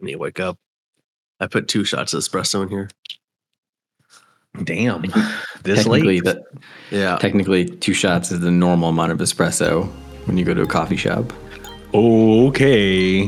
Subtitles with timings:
[0.00, 0.58] I need to wake up.
[1.40, 2.88] I put two shots of espresso in here.
[4.64, 5.04] Damn.
[5.62, 6.24] This technically, late.
[6.24, 6.42] that
[6.90, 7.18] Yeah.
[7.18, 9.86] technically two shots is the normal amount of espresso
[10.26, 11.34] when you go to a coffee shop.
[11.92, 13.26] Okay.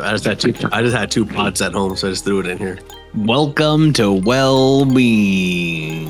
[0.00, 0.54] I just had two.
[0.72, 2.78] I just had two pods at home, so I just threw it in here.
[3.14, 6.08] Welcome to Well Being.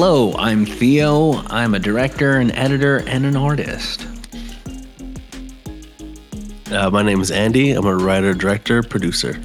[0.00, 1.42] Hello, I'm Theo.
[1.48, 4.06] I'm a director, an editor, and an artist.
[6.70, 7.72] Uh, my name is Andy.
[7.72, 9.42] I'm a writer, director, producer.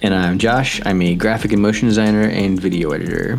[0.00, 0.80] And I'm Josh.
[0.86, 3.36] I'm a graphic and motion designer and video editor.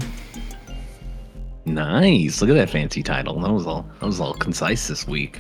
[1.66, 2.40] Nice.
[2.40, 3.40] Look at that fancy title.
[3.40, 5.40] That was all that was all concise this week.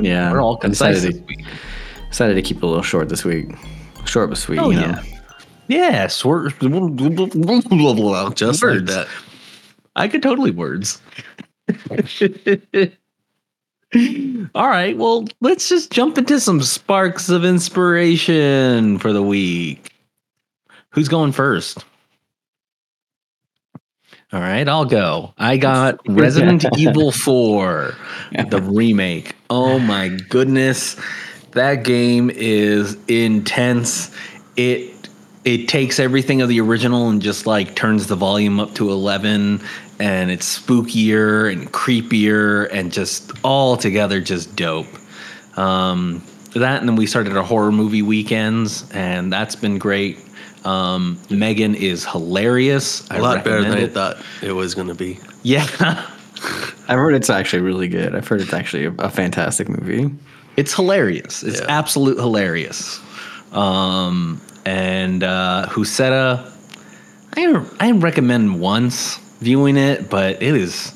[0.00, 1.44] Yeah, We're all I decided concise to, this week.
[2.08, 3.50] decided to keep it a little short this week.
[4.06, 4.58] Short but sweet.
[4.58, 4.86] Oh, you know.
[4.86, 5.02] yeah.
[5.70, 6.48] Yeah, swer-
[8.34, 8.90] Just words.
[8.90, 9.06] like that.
[9.98, 11.02] I could totally words.
[14.54, 19.92] All right, well, let's just jump into some sparks of inspiration for the week.
[20.90, 21.84] Who's going first?
[24.30, 25.32] All right, I'll go.
[25.38, 27.94] I got Resident Evil 4,
[28.50, 29.34] the remake.
[29.48, 30.96] Oh my goodness.
[31.52, 34.14] That game is intense.
[34.56, 34.97] It
[35.48, 39.60] it takes everything of the original and just like turns the volume up to 11
[39.98, 44.86] and it's spookier and creepier and just all together just dope
[45.56, 46.22] um,
[46.54, 50.18] that and then we started our horror movie weekends and that's been great
[50.64, 53.92] um, megan is hilarious A lot better than recommend I it.
[53.94, 55.18] thought it was going to be.
[55.42, 55.66] yeah
[56.90, 58.14] I've heard it's actually really good.
[58.14, 60.08] I've heard it's actually a, a fantastic movie.
[60.56, 61.42] It's hilarious.
[61.42, 61.66] It's Yeah.
[61.68, 63.00] absolute hilarious.
[63.52, 66.50] Um, and uh, Huesera,
[67.36, 70.94] I I recommend once viewing it, but it is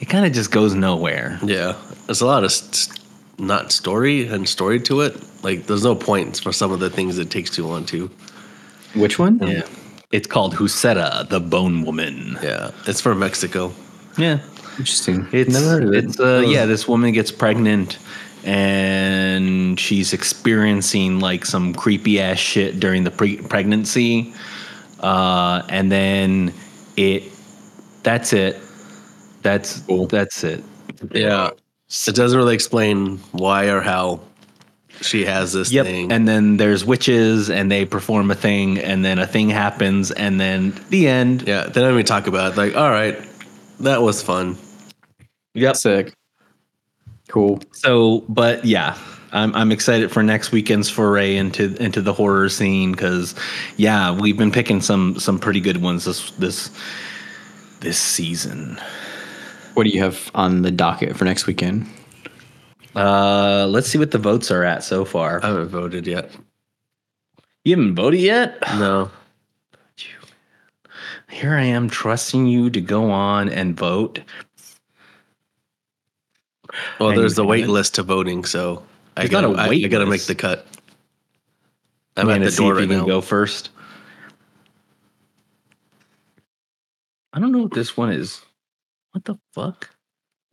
[0.00, 1.38] it kind of just goes nowhere.
[1.44, 1.76] Yeah.
[2.06, 2.98] There's a lot of st-
[3.38, 5.16] not story and story to it.
[5.44, 8.10] Like, there's no points for some of the things it takes too long to.
[8.94, 9.38] Which one?
[9.38, 9.62] Yeah,
[10.10, 12.38] it's called Huesera, the Bone Woman.
[12.42, 12.72] Yeah.
[12.86, 13.72] It's from Mexico.
[14.18, 14.40] Yeah,
[14.78, 15.26] Interesting.
[15.32, 16.04] It's Never heard of it.
[16.04, 16.66] it's uh, yeah.
[16.66, 17.98] This woman gets pregnant,
[18.44, 24.32] and she's experiencing like some creepy ass shit during the pre- pregnancy,
[25.00, 26.52] uh, and then
[26.96, 27.24] it.
[28.02, 28.56] That's it.
[29.42, 30.64] That's that's it.
[31.12, 31.50] Yeah.
[32.06, 34.20] It doesn't really explain why or how
[35.02, 35.86] she has this Yep.
[35.86, 36.12] thing.
[36.12, 40.40] And then there's witches, and they perform a thing, and then a thing happens, and
[40.40, 41.44] then the end.
[41.46, 41.64] yeah.
[41.66, 42.56] They don't even talk about it.
[42.56, 43.18] Like, all right,
[43.80, 44.56] that was fun.
[45.54, 45.76] Yep.
[45.76, 46.12] Sick.
[47.32, 47.62] Cool.
[47.72, 48.98] So, but yeah,
[49.32, 53.34] I'm I'm excited for next weekend's foray into into the horror scene because,
[53.78, 56.70] yeah, we've been picking some some pretty good ones this this
[57.80, 58.78] this season.
[59.72, 61.86] What do you have on the docket for next weekend?
[62.94, 65.42] Uh, let's see what the votes are at so far.
[65.42, 66.30] I haven't voted yet.
[67.64, 68.58] You haven't voted yet.
[68.74, 69.10] No.
[71.30, 74.20] Here I am trusting you to go on and vote.
[76.98, 78.82] Well, there's the wait list to voting, so
[79.16, 80.66] I There's not gotta, a I, wait I gotta make the cut.
[82.16, 83.06] I'm at gonna the see door right can now.
[83.06, 83.70] go first.
[87.32, 88.42] I don't know what this one is.
[89.12, 89.90] What the fuck?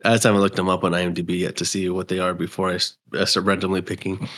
[0.04, 2.70] I just haven't looked them up on IMDb yet to see what they are before
[2.70, 2.78] I
[3.24, 4.28] start randomly picking.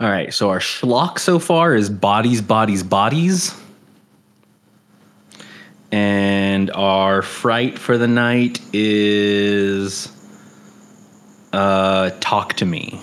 [0.00, 3.54] All right, so our schlock so far is bodies, bodies, bodies.
[5.92, 10.08] And our fright for the night is
[11.52, 13.00] uh talk to me.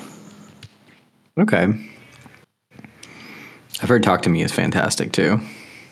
[1.40, 1.68] Okay.
[3.81, 5.40] I've heard Talk to Me is fantastic too.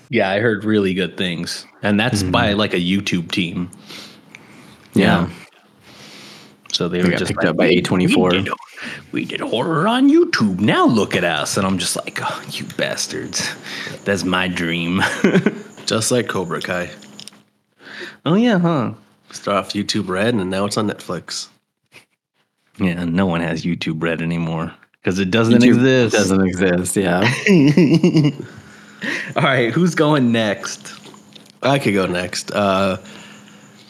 [0.10, 1.66] Yeah, I heard really good things.
[1.82, 3.70] And that's by like a YouTube team.
[4.94, 5.30] Yeah.
[6.72, 8.32] So they They were got just picked like, up by A24.
[8.32, 8.54] We did,
[9.12, 10.60] we did horror on YouTube.
[10.60, 11.58] Now look at us.
[11.58, 13.50] And I'm just like, oh, you bastards.
[14.06, 15.02] That's my dream.
[15.86, 16.90] Just like Cobra Kai.
[18.26, 18.94] oh yeah, huh?
[19.32, 21.50] Start off YouTube Red and now it's on Netflix.
[22.82, 26.16] Yeah, no one has YouTube Red anymore because it doesn't YouTube exist.
[26.16, 26.98] Doesn't exist.
[26.98, 27.22] Yeah.
[29.36, 30.94] All right, who's going next?
[31.62, 32.52] I could go next.
[32.52, 32.98] Uh,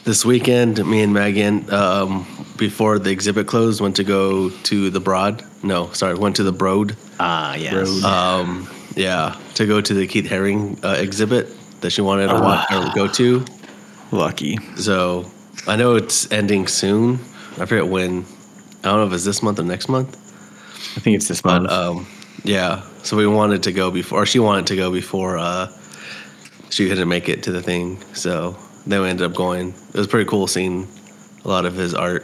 [0.04, 2.26] this weekend, me and Megan, um,
[2.58, 5.44] before the exhibit closed, went to go to the Broad.
[5.64, 6.96] No, sorry, went to the Broad.
[7.20, 8.04] Ah, yes.
[8.04, 11.50] Um, yeah, to go to the Keith Haring uh, exhibit
[11.82, 13.46] that she wanted to watch or go to.
[14.12, 14.58] Lucky.
[14.76, 15.30] So
[15.68, 17.16] I know it's ending soon.
[17.60, 18.26] I forget when.
[18.83, 20.16] I don't know if it's this month or next month.
[20.98, 21.68] I think it's this month.
[21.68, 22.07] But um,
[22.44, 22.81] yeah.
[23.04, 25.72] So we wanted to go before, or she wanted to go before uh,
[26.69, 28.01] she couldn't make it to the thing.
[28.13, 28.57] So
[28.88, 29.69] then we ended up going.
[29.69, 30.88] It was pretty cool seeing
[31.45, 32.24] a lot of his art.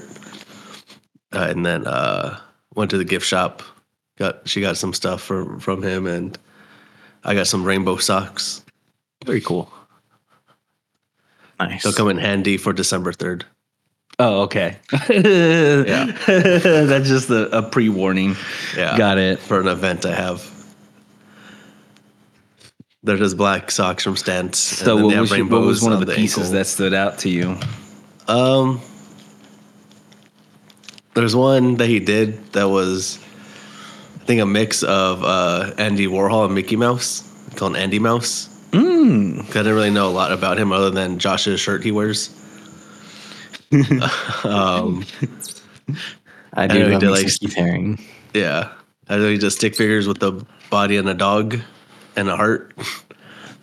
[1.33, 2.39] Uh, and then uh,
[2.75, 3.61] went to the gift shop.
[4.17, 6.37] Got she got some stuff from from him, and
[7.23, 8.63] I got some rainbow socks.
[9.25, 9.71] Very cool.
[11.59, 11.83] nice.
[11.83, 13.45] They'll come in handy for December third.
[14.19, 14.77] Oh, okay.
[15.09, 16.05] yeah.
[16.25, 18.35] That's just a, a pre warning.
[18.75, 18.97] Yeah.
[18.97, 19.39] Got it.
[19.39, 20.53] for an event I have.
[23.03, 24.57] They're just black socks from Stance.
[24.57, 26.53] So, what was, your- what was one of on the pieces ankle.
[26.53, 27.57] that stood out to you?
[28.27, 28.81] Um,
[31.13, 33.19] there's one that he did that was,
[34.21, 37.23] I think, a mix of uh, Andy Warhol and Mickey Mouse,
[37.55, 38.49] called Andy Mouse.
[38.71, 39.41] Mm.
[39.41, 42.29] I didn't really know a lot about him other than Josh's shirt he wears.
[44.43, 45.05] um,
[46.53, 48.01] I I do know he love did, like, Keith Haring.
[48.33, 48.71] yeah,
[49.09, 51.59] I know he just stick figures with the body and a dog
[52.15, 52.73] and a heart.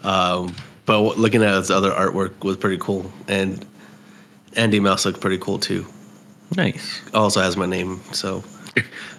[0.03, 0.55] Um,
[0.87, 3.65] but looking at his other artwork was pretty cool, and
[4.57, 5.87] Andy Mouse looked pretty cool too.
[6.57, 7.01] Nice.
[7.13, 8.01] also has my name.
[8.13, 8.45] So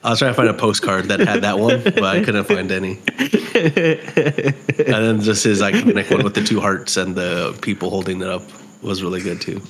[0.04, 2.72] I was trying to find a postcard that had that one, but I couldn't find
[2.72, 3.00] any.
[3.18, 4.56] and
[4.86, 8.44] then just his iconic one with the two hearts and the people holding it up
[8.82, 9.62] was really good too.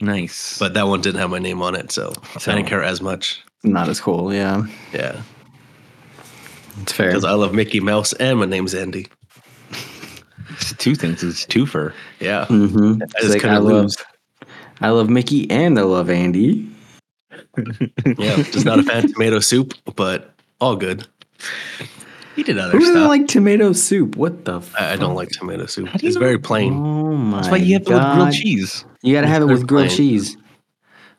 [0.00, 0.58] Nice.
[0.58, 3.00] But that one didn't have my name on it, so, So- I didn't care as
[3.00, 3.42] much.
[3.64, 4.32] Not as cool.
[4.32, 5.20] Yeah, Yeah,
[6.82, 7.08] it's fair.
[7.08, 9.08] because I love Mickey Mouse and my name's Andy.
[10.50, 11.22] It's two things.
[11.24, 11.92] It's twofer.
[12.20, 13.02] Yeah, Mhm.
[13.02, 13.96] I just like, couldn't love, lose.
[14.80, 16.68] I love Mickey and I love Andy.
[18.16, 21.06] Yeah, just not a fan of tomato soup, but all good.
[22.38, 24.14] He did other Who doesn't like tomato soup?
[24.14, 24.60] What the?
[24.78, 25.88] I don't like tomato soup.
[25.96, 26.72] It's know- very plain.
[26.72, 27.38] oh my!
[27.38, 28.84] That's why you have it with grilled cheese.
[29.02, 29.96] You gotta have it with grilled plain.
[29.96, 30.36] cheese.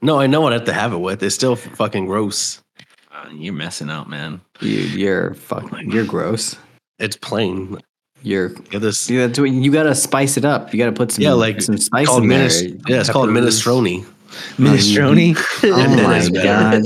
[0.01, 1.21] No, I know what I have to have it with.
[1.21, 2.61] It's still fucking gross.
[3.11, 4.39] Uh, you're messing out, man.
[4.61, 5.91] Dude, you're fucking.
[5.91, 6.55] You're gross.
[6.99, 7.79] It's plain.
[8.23, 8.47] You're.
[8.47, 8.97] Get this.
[9.01, 10.73] See, that's what you gotta spice it up.
[10.73, 11.21] You gotta put some.
[11.21, 12.49] Yeah, like some spice called in there.
[12.87, 13.61] Yeah, it's called Peppers.
[13.61, 14.05] minestrone.
[14.57, 15.35] Minestrone.
[15.63, 16.83] Oh my god!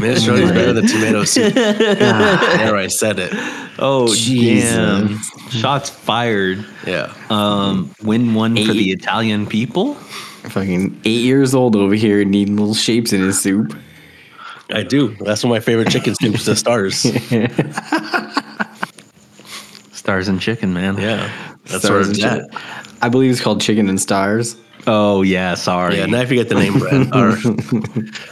[0.00, 1.54] Minestrone is better than tomato soup.
[1.54, 3.30] there, I said it.
[3.78, 4.74] oh, Jesus.
[4.74, 5.18] damn.
[5.50, 6.64] Shots fired.
[6.86, 7.12] Yeah.
[7.30, 9.94] Um, win one for the Italian people.
[9.94, 13.76] fucking eight years old over here needing little shapes in his soup.
[14.70, 15.14] I do.
[15.20, 16.98] That's one of my favorite chicken soups, the stars.
[19.92, 20.96] Stars and chicken, man.
[20.96, 21.30] Yeah.
[21.66, 22.62] That's Stars where it's and at.
[23.02, 24.56] I believe it's called chicken and stars.
[24.90, 25.98] Oh yeah, sorry.
[25.98, 27.32] Yeah, now I forget the name brand or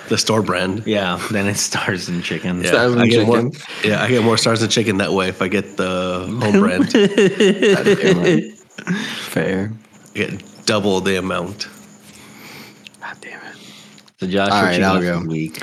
[0.09, 0.85] the store brand.
[0.87, 2.63] Yeah, then it's stars and chicken.
[2.63, 3.51] Yeah, Stars and I get more.
[3.85, 6.91] Yeah, I get more stars than chicken that way if I get the home brand.
[9.27, 9.71] Fair.
[10.15, 11.69] I get double the amount.
[13.03, 13.57] God damn it.
[14.19, 15.29] So Josh, All what right, you I'll got go.
[15.29, 15.63] week?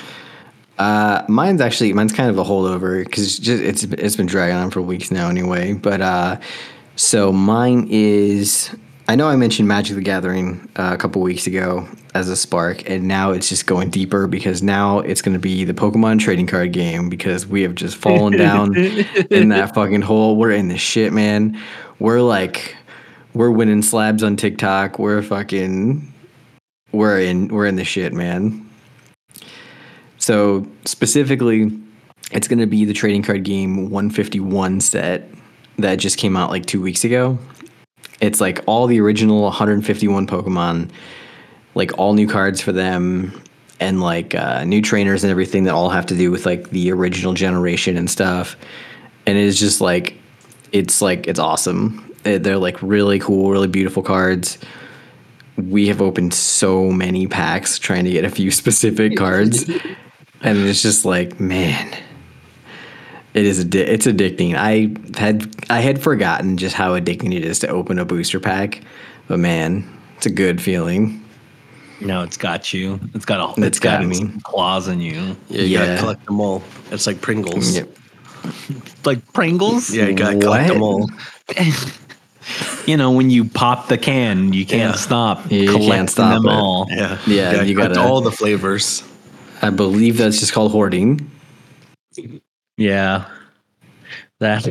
[0.78, 4.70] Uh, mine's actually mine's kind of a holdover because just it's it's been dragging on
[4.70, 5.74] for weeks now anyway.
[5.74, 6.40] But uh,
[6.96, 8.70] so mine is
[9.08, 12.90] I know I mentioned Magic the Gathering uh, a couple weeks ago as a spark,
[12.90, 16.48] and now it's just going deeper because now it's going to be the Pokemon trading
[16.48, 18.76] card game because we have just fallen down
[19.30, 20.38] in that fucking hole.
[20.38, 21.60] We're in the shit, man.
[22.00, 22.78] We're like
[23.34, 25.00] we're winning slabs on TikTok.
[25.00, 26.14] We're fucking
[26.94, 28.70] we're in we're in the shit, man.
[30.18, 31.78] So specifically,
[32.32, 35.30] it's going to be the trading card game 151 set
[35.78, 37.38] that just came out like two weeks ago.
[38.22, 40.90] It's like all the original 151 Pokemon,
[41.76, 43.42] like all new cards for them,
[43.80, 46.92] and like uh, new trainers and everything that all have to do with like the
[46.92, 48.56] original generation and stuff.
[49.26, 50.18] And it is just like,
[50.72, 52.14] it's like it's awesome.
[52.26, 54.58] Eh, They're like really cool, really beautiful cards.
[55.58, 59.70] We have opened so many packs trying to get a few specific cards
[60.44, 61.96] and it's just like man
[63.34, 67.60] it is addi- it's addicting i had i had forgotten just how addicting it is
[67.60, 68.82] to open a booster pack
[69.28, 69.84] but man
[70.18, 71.20] it's a good feeling
[72.02, 73.00] No, it's got you.
[73.14, 73.50] It's got a.
[73.62, 74.30] It's it's got, got me.
[74.44, 75.38] claws in you.
[75.48, 75.86] Yeah, you Yeah.
[75.86, 76.62] gotta collect them all.
[76.92, 77.78] It's like Pringles.
[77.78, 77.88] Yep.
[79.06, 79.90] Like Pringles.
[79.90, 81.10] Yeah, you gotta collect them all.
[82.86, 85.00] You know, when you pop the can, you can't Yeah.
[85.00, 85.50] stop.
[85.50, 86.54] You can't stop them it.
[86.54, 86.88] all.
[86.90, 89.02] Yeah, Yeah, you collect gotta- all the flavors.
[89.62, 91.32] i believe that's just called hoarding
[92.78, 93.26] Yeah.
[94.40, 94.66] That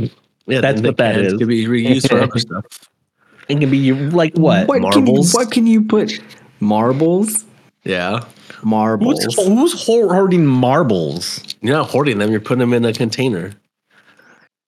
[0.46, 1.38] Yeah, That's the what that cans is.
[1.38, 2.64] Could be reused for other stuff.
[3.48, 4.68] it can be like what?
[4.68, 5.34] what can, you, Marbles?
[5.34, 6.20] what can you put
[6.60, 7.44] marbles
[7.84, 8.24] Yeah,
[8.62, 11.42] marbles Who's, who's hoarding marbles?
[11.60, 12.30] you're not hoarding them.
[12.30, 13.52] You're putting them in a container.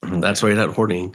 [0.02, 1.14] That's why you're not hoarding.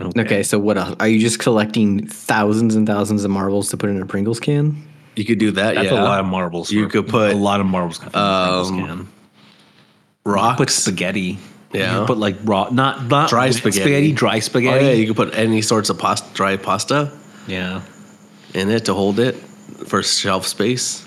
[0.00, 3.88] okay so what else are you just collecting thousands and thousands of marbles to put
[3.88, 4.76] in a pringles can
[5.16, 5.74] You could do that.
[5.74, 6.02] That's yeah.
[6.02, 6.70] a lot of marbles.
[6.70, 7.98] You could put, a lot of marbles.
[7.98, 9.08] can in a Pringles um, can.
[10.24, 10.58] rocks.
[10.58, 11.38] Put spaghetti.
[11.76, 11.92] Yeah.
[11.92, 14.12] You could put like raw, not not Dry wet spaghetti.
[14.12, 14.84] dry spaghetti.
[14.84, 17.12] Oh, yeah, you can put any sorts of pasta, dry pasta
[17.46, 17.82] yeah.
[18.54, 19.34] in it to hold it
[19.86, 21.06] for shelf space.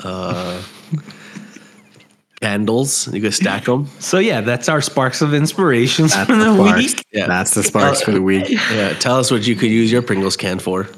[0.00, 0.62] Uh,
[2.40, 3.86] candles, you can stack them.
[4.00, 6.82] So yeah, that's our sparks of inspiration That's for the the sparks.
[6.94, 7.06] week.
[7.12, 7.26] Yeah.
[7.26, 8.50] That's the sparks for the week.
[8.50, 10.88] Yeah, tell us what you could use your Pringles can for.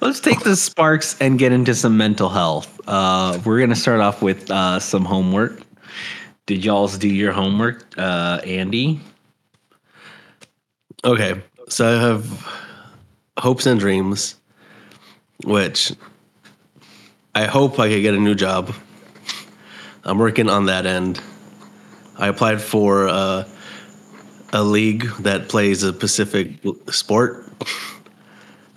[0.00, 2.80] Let's take the sparks and get into some mental health.
[2.86, 5.60] Uh, we're gonna start off with uh, some homework.
[6.46, 9.02] Did y'all's do your homework, uh, Andy?
[11.04, 12.48] Okay, so I have
[13.38, 14.36] hopes and dreams,
[15.44, 15.92] which
[17.34, 18.74] I hope I could get a new job.
[20.04, 21.20] I'm working on that end.
[22.16, 23.44] I applied for uh,
[24.54, 26.52] a league that plays a Pacific
[26.90, 27.46] sport.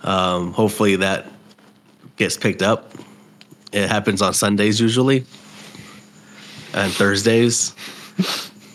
[0.04, 1.26] Um, hopefully that
[2.16, 2.92] gets picked up.
[3.72, 5.24] It happens on Sundays usually,
[6.72, 7.74] and Thursdays,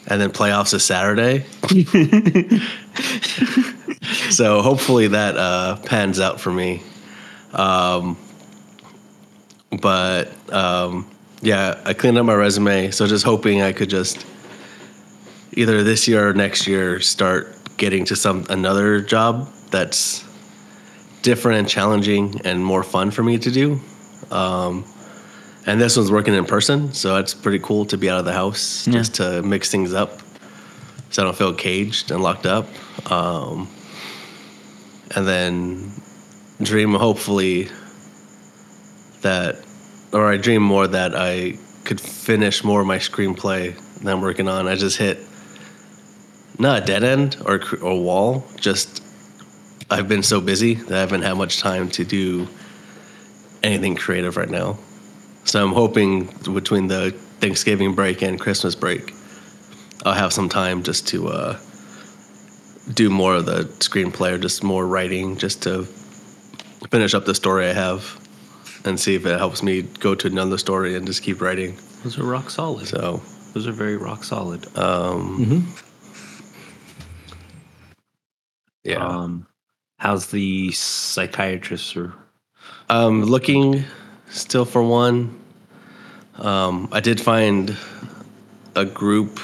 [0.08, 1.46] and then playoffs is Saturday.
[4.32, 6.84] so hopefully that uh, pans out for me.
[7.54, 8.18] Um,
[9.80, 11.10] but um,
[11.42, 14.26] yeah, I cleaned up my resume, so just hoping I could just
[15.54, 20.26] either this year or next year start getting to some another job that's
[21.22, 23.80] different and challenging and more fun for me to do.
[24.32, 24.86] Um,
[25.66, 28.34] and this one's working in person, so it's pretty cool to be out of the
[28.34, 30.20] house just to mix things up,
[31.10, 32.68] so I don't feel caged and locked up.
[33.12, 33.68] Um,
[35.16, 35.92] and then
[36.62, 37.70] dream hopefully
[39.22, 39.64] that,
[40.14, 44.48] or I dream more that I could finish more of my screenplay that I'm working
[44.48, 44.68] on.
[44.68, 45.20] I just hit
[46.58, 49.04] not a dead end or or wall, just
[49.92, 52.48] I've been so busy that I haven't had much time to do
[53.64, 54.78] anything creative right now.
[55.46, 59.14] So I'm hoping between the Thanksgiving break and Christmas break,
[60.06, 61.58] I'll have some time just to uh,
[62.94, 65.84] do more of the screenplay or just more writing, just to
[66.92, 68.18] finish up the story I have
[68.86, 71.78] and see if it helps me go to another story and just keep writing.
[72.04, 72.88] Those are rock solid.
[72.88, 73.22] So
[73.54, 74.66] Those are very rock solid.
[78.84, 79.46] yeah, Um,
[80.00, 82.14] how's the psychiatrist or
[82.90, 83.84] I'm looking
[84.30, 85.40] still for one.
[86.36, 87.78] Um, I did find
[88.76, 89.40] a group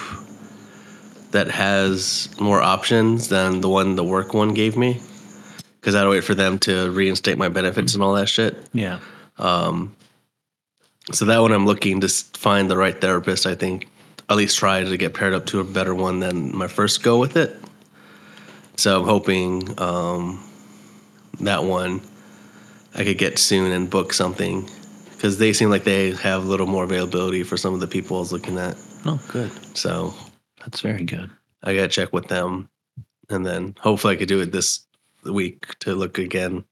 [1.32, 5.02] that has more options than the one the work one gave me
[5.80, 8.58] because I had to wait for them to reinstate my benefits and all that shit.
[8.74, 9.00] yeah?
[9.38, 9.96] Um,
[11.12, 13.46] So that one I'm looking to find the right therapist.
[13.46, 13.88] I think
[14.30, 17.20] at least try to get paired up to a better one than my first go
[17.20, 17.56] with it.
[18.78, 20.44] So I'm hoping um,
[21.40, 22.02] that one
[22.94, 24.70] I could get soon and book something
[25.12, 28.18] because they seem like they have a little more availability for some of the people
[28.18, 28.76] I was looking at.
[29.06, 29.52] Oh, good.
[29.78, 30.14] So
[30.60, 31.30] That's very good.
[31.64, 32.70] I gotta check with them,
[33.30, 34.82] and then hopefully I could do it this
[35.24, 36.64] week to look again.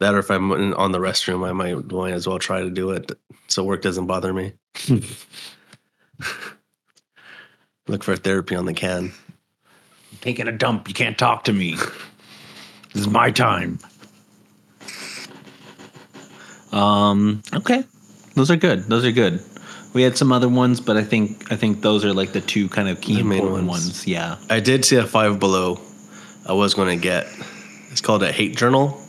[0.00, 2.90] That, or if I'm on the restroom, I might might as well try to do
[2.90, 3.12] it
[3.48, 4.52] so work doesn't bother me.
[7.88, 9.12] look for therapy on the can.
[10.20, 10.88] Taking a dump.
[10.88, 11.76] You can't talk to me.
[12.92, 13.78] This is my time.
[16.72, 17.42] Um.
[17.54, 17.84] Okay.
[18.34, 18.84] Those are good.
[18.84, 19.40] Those are good.
[19.94, 22.68] We had some other ones, but I think I think those are like the two
[22.68, 23.68] kind of key The important ones.
[23.86, 24.06] ones.
[24.06, 24.36] Yeah.
[24.50, 25.80] I did see a five below.
[26.46, 27.26] I was going to get.
[27.90, 29.00] It's called a hate journal.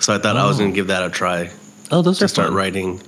[0.00, 1.50] So I thought I was going to give that a try.
[1.90, 3.00] Oh, those to start writing.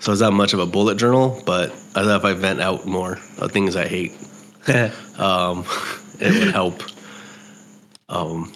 [0.00, 2.86] So it's not much of a bullet journal, but I thought if I vent out
[2.86, 4.12] more of things I hate,
[5.18, 5.64] um,
[6.20, 6.82] it would help.
[8.08, 8.52] Um,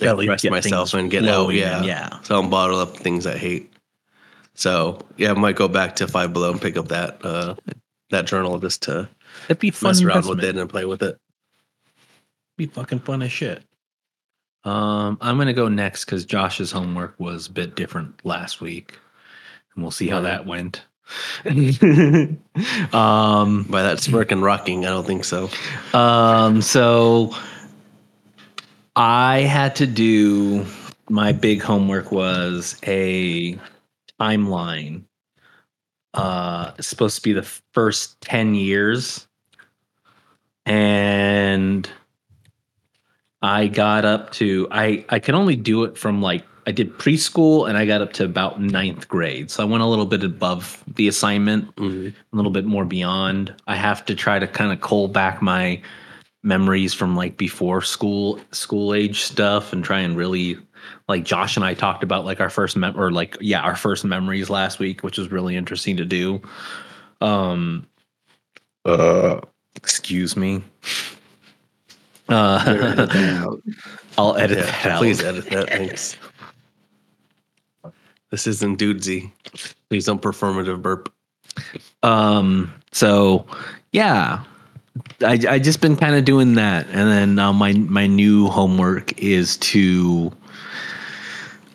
[0.00, 1.48] express myself and get out.
[1.50, 2.20] Yeah, yeah.
[2.22, 3.72] So I'll bottle up things I hate.
[4.54, 7.54] So yeah, I might go back to Five Below and pick up that uh,
[8.10, 9.08] that journal just to
[9.48, 9.90] It'd be fun.
[9.90, 10.40] mess around investment.
[10.40, 11.18] with it and play with it.
[12.56, 13.62] Be fucking fun as shit.
[14.64, 18.98] Um, I'm gonna go next because Josh's homework was a bit different last week,
[19.74, 20.82] and we'll see how that went.
[22.92, 25.50] um, By that smirk and rocking, I don't think so.
[25.94, 27.34] um, so
[28.96, 30.66] I had to do
[31.08, 33.58] my big homework was a
[34.20, 35.04] timeline.
[36.14, 37.42] Uh, it's supposed to be the
[37.72, 39.26] first 10 years.
[40.64, 41.88] And
[43.42, 47.68] I got up to I I can only do it from like I did preschool
[47.68, 49.50] and I got up to about ninth grade.
[49.50, 52.14] So I went a little bit above the assignment, Mhm.
[52.32, 53.52] a little bit more beyond.
[53.66, 55.80] I have to try to kind of cull back my
[56.44, 60.56] memories from like before school school age stuff and try and really
[61.08, 64.04] like Josh and I talked about like our first mem or like yeah our first
[64.04, 66.40] memories last week, which was really interesting to do.
[67.20, 67.86] Um,
[68.84, 69.40] uh,
[69.76, 70.62] excuse me.
[72.28, 73.46] Uh,
[74.18, 74.98] I'll edit Yeah, that out.
[74.98, 75.68] please edit that.
[75.68, 76.16] Thanks.
[78.32, 79.30] This isn't dudesy.
[79.90, 81.12] Please don't performative burp.
[82.02, 83.46] Um, so
[83.92, 84.42] yeah,
[85.20, 89.16] I I just been kind of doing that, and then uh, my my new homework
[89.18, 90.32] is to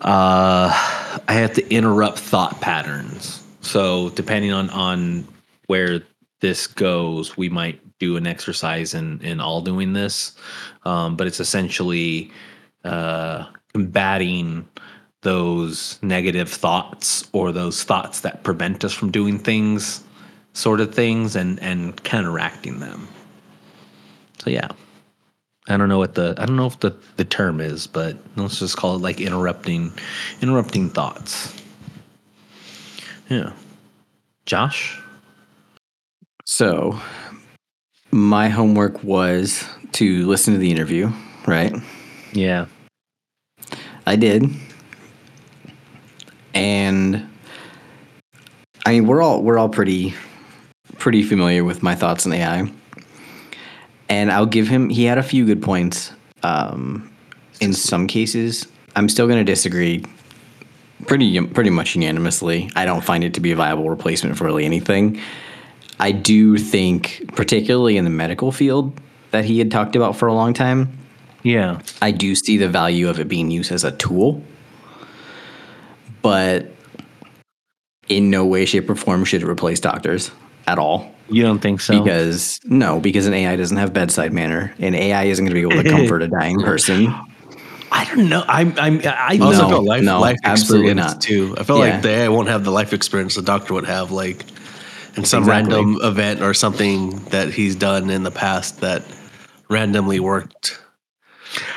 [0.01, 0.73] uh
[1.27, 3.43] I have to interrupt thought patterns.
[3.61, 5.27] So depending on on
[5.67, 6.01] where
[6.39, 10.35] this goes, we might do an exercise in in all doing this,
[10.85, 12.31] um, but it's essentially
[12.83, 14.67] uh, combating
[15.27, 20.01] those negative thoughts or those thoughts that prevent us from doing things
[20.53, 23.09] sort of things and and counteracting them.
[24.39, 24.69] So yeah.
[25.67, 28.59] I don't know what the i don't know if the the term is but let's
[28.59, 29.91] just call it like interrupting
[30.41, 31.53] interrupting thoughts.
[33.29, 33.51] Yeah.
[34.45, 34.97] Josh?
[36.45, 37.01] So,
[38.11, 41.11] my homework was to listen to the interview,
[41.45, 41.75] right?
[42.31, 42.67] yeah.
[44.05, 44.49] I did.
[46.57, 47.29] And
[48.83, 50.15] I mean, we're all we're all pretty
[50.97, 52.71] pretty familiar with my thoughts on AI.
[54.09, 56.11] And I'll give him he had a few good points.
[56.41, 57.13] Um,
[57.61, 60.03] in some cases, I'm still going to disagree
[61.05, 62.71] pretty pretty much unanimously.
[62.75, 65.21] I don't find it to be a viable replacement for really anything.
[65.99, 68.99] I do think, particularly in the medical field
[69.29, 70.97] that he had talked about for a long time,
[71.43, 74.41] yeah I do see the value of it being used as a tool,
[76.21, 76.67] but
[78.09, 80.31] in no way, shape, or form should it replace doctors
[80.67, 81.13] at all.
[81.29, 85.25] you don't think so Because no, because an AI doesn't have bedside manner, and AI
[85.25, 87.07] isn't going to be able to comfort a dying person.
[87.91, 91.21] i don't know i'm i'm i I also No, feel life, no, life absolutely not.
[91.21, 91.55] too.
[91.57, 91.93] I feel Yeah.
[91.93, 94.43] like the AI won't have the life experience the doctor would have, like
[95.15, 95.73] in some Exactly.
[95.75, 99.03] random event or something that he's done in the past that
[99.69, 100.79] randomly worked.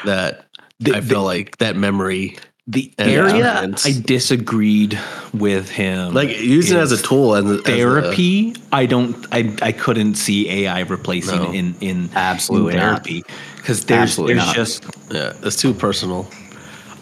[0.05, 0.46] That
[0.81, 2.37] The- I feel like that memory,
[2.72, 3.85] the and area evidence.
[3.87, 4.98] i disagreed
[5.35, 9.40] with him like using it as a tool and as a- therapy i don't i
[9.62, 11.52] i couldn't see ai replacing No.
[11.52, 13.24] in in Absolutely in therapy
[13.56, 14.54] because there's Absolutely there's not.
[14.54, 16.28] just yeah, it's too personal.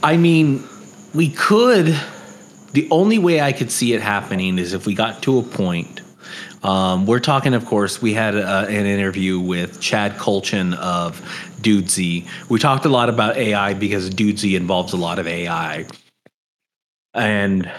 [0.02, 0.62] i mean
[1.14, 1.86] we could
[2.72, 6.00] the only way i could see it happening is if we got to a point
[6.62, 11.20] um, we're talking, of course, we had uh, an interview with Chad Kultgen of
[11.60, 12.26] Dudesy.
[12.48, 15.86] We talked a lot about AI because Dudesy involves a lot of AI.
[17.14, 17.70] And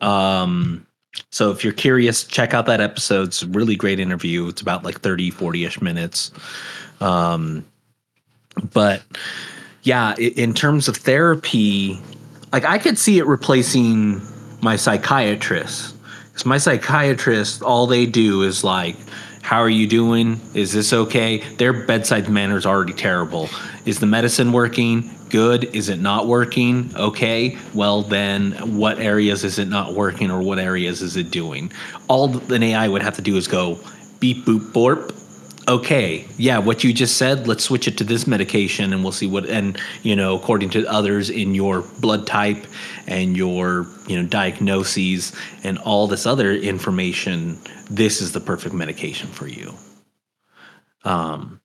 [0.00, 0.86] um,
[1.30, 3.28] so if you're curious, check out that episode.
[3.28, 4.48] It's a really great interview.
[4.48, 6.32] It's about like 30, 40 ish minutes.
[7.00, 7.64] Um,
[8.72, 9.02] but
[9.82, 12.00] yeah, in terms of therapy,
[12.52, 14.20] like I could see it replacing
[14.60, 15.94] my psychiatrist.
[16.38, 18.94] Because my psychiatrist, all they do is like,
[19.42, 20.40] how are you doing?
[20.54, 21.38] Is this okay?
[21.38, 23.48] Their bedside manner is already terrible.
[23.86, 25.10] Is the medicine working?
[25.30, 25.64] Good.
[25.74, 26.94] Is it not working?
[26.94, 27.58] Okay.
[27.74, 31.72] Well, then what areas is it not working or what areas is it doing?
[32.06, 33.80] All an AI would have to do is go
[34.20, 35.16] beep, boop, borp.
[35.66, 36.24] Okay.
[36.36, 36.58] Yeah.
[36.58, 39.76] What you just said, let's switch it to this medication and we'll see what, and,
[40.04, 42.64] you know, according to others in your blood type
[43.08, 47.58] and your, you know, diagnoses and all this other information,
[47.90, 49.72] this is the perfect medication for you.
[51.04, 51.60] Um,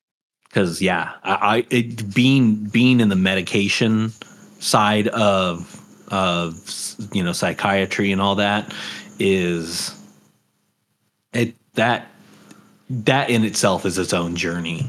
[0.48, 4.14] because yeah, I, I it, being being in the medication
[4.60, 8.72] side of of you know psychiatry and all that
[9.20, 10.00] is
[11.34, 12.08] it that
[12.90, 14.88] that in itself is its own journey.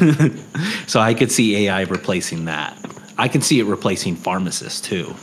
[0.86, 2.78] so I could see AI replacing that.
[3.18, 5.14] I can see it replacing pharmacists too.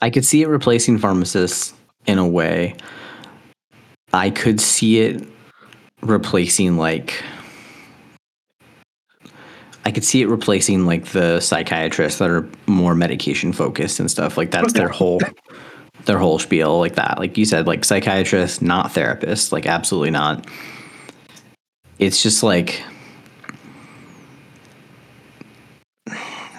[0.00, 1.72] I could see it replacing pharmacists
[2.06, 2.76] in a way.
[4.12, 5.26] I could see it
[6.02, 7.22] replacing like
[9.86, 14.36] I could see it replacing like the psychiatrists that are more medication focused and stuff.
[14.36, 15.20] Like that's their whole
[16.06, 17.18] their whole spiel like that.
[17.18, 20.46] Like you said, like psychiatrists, not therapists, like absolutely not.
[21.98, 22.82] It's just like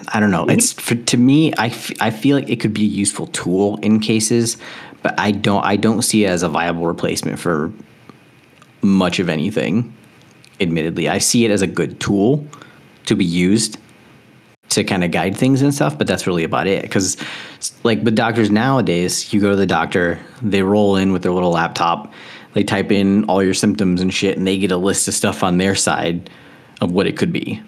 [0.08, 0.42] I don't know.
[0.42, 0.58] Mm-hmm.
[0.58, 1.52] It's for, to me.
[1.54, 4.56] I, f- I feel like it could be a useful tool in cases,
[5.02, 5.64] but I don't.
[5.64, 7.72] I don't see it as a viable replacement for
[8.82, 9.94] much of anything.
[10.60, 12.46] Admittedly, I see it as a good tool
[13.06, 13.78] to be used
[14.70, 16.82] to kind of guide things and stuff, but that's really about it.
[16.82, 17.16] Because,
[17.84, 21.52] like, with doctors nowadays, you go to the doctor, they roll in with their little
[21.52, 22.12] laptop,
[22.54, 25.42] they type in all your symptoms and shit, and they get a list of stuff
[25.42, 26.30] on their side
[26.80, 27.62] of what it could be.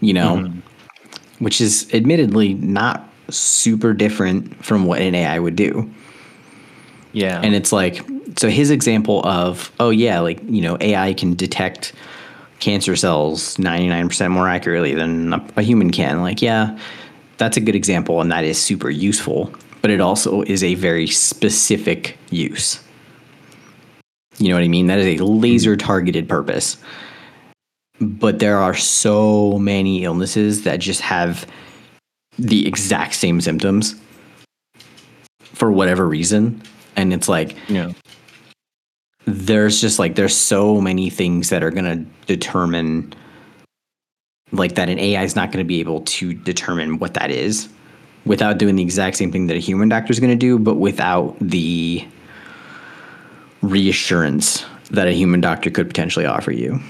[0.00, 0.60] You know, mm-hmm.
[1.40, 5.90] Which is admittedly not super different from what an AI would do.
[7.12, 7.40] Yeah.
[7.42, 11.92] And it's like, so his example of, oh, yeah, like, you know, AI can detect
[12.60, 16.20] cancer cells 99% more accurately than a, a human can.
[16.20, 16.78] Like, yeah,
[17.38, 21.06] that's a good example and that is super useful, but it also is a very
[21.06, 22.78] specific use.
[24.38, 24.86] You know what I mean?
[24.86, 26.76] That is a laser targeted purpose.
[28.00, 31.46] But there are so many illnesses that just have
[32.38, 33.94] the exact same symptoms
[35.52, 36.62] for whatever reason.
[36.96, 37.92] And it's like, yeah.
[39.26, 43.12] there's just like there's so many things that are going to determine
[44.52, 47.68] like that an AI is not going to be able to determine what that is
[48.24, 50.74] without doing the exact same thing that a human doctor is going to do but
[50.74, 52.04] without the
[53.62, 56.80] reassurance that a human doctor could potentially offer you.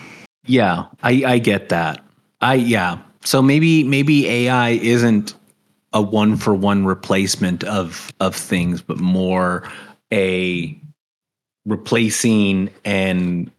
[0.47, 2.05] Yeah, I, I get that.
[2.41, 2.99] I yeah.
[3.23, 5.35] So maybe maybe AI isn't
[5.93, 9.69] a one for one replacement of of things, but more
[10.13, 10.77] a
[11.67, 13.51] replacing and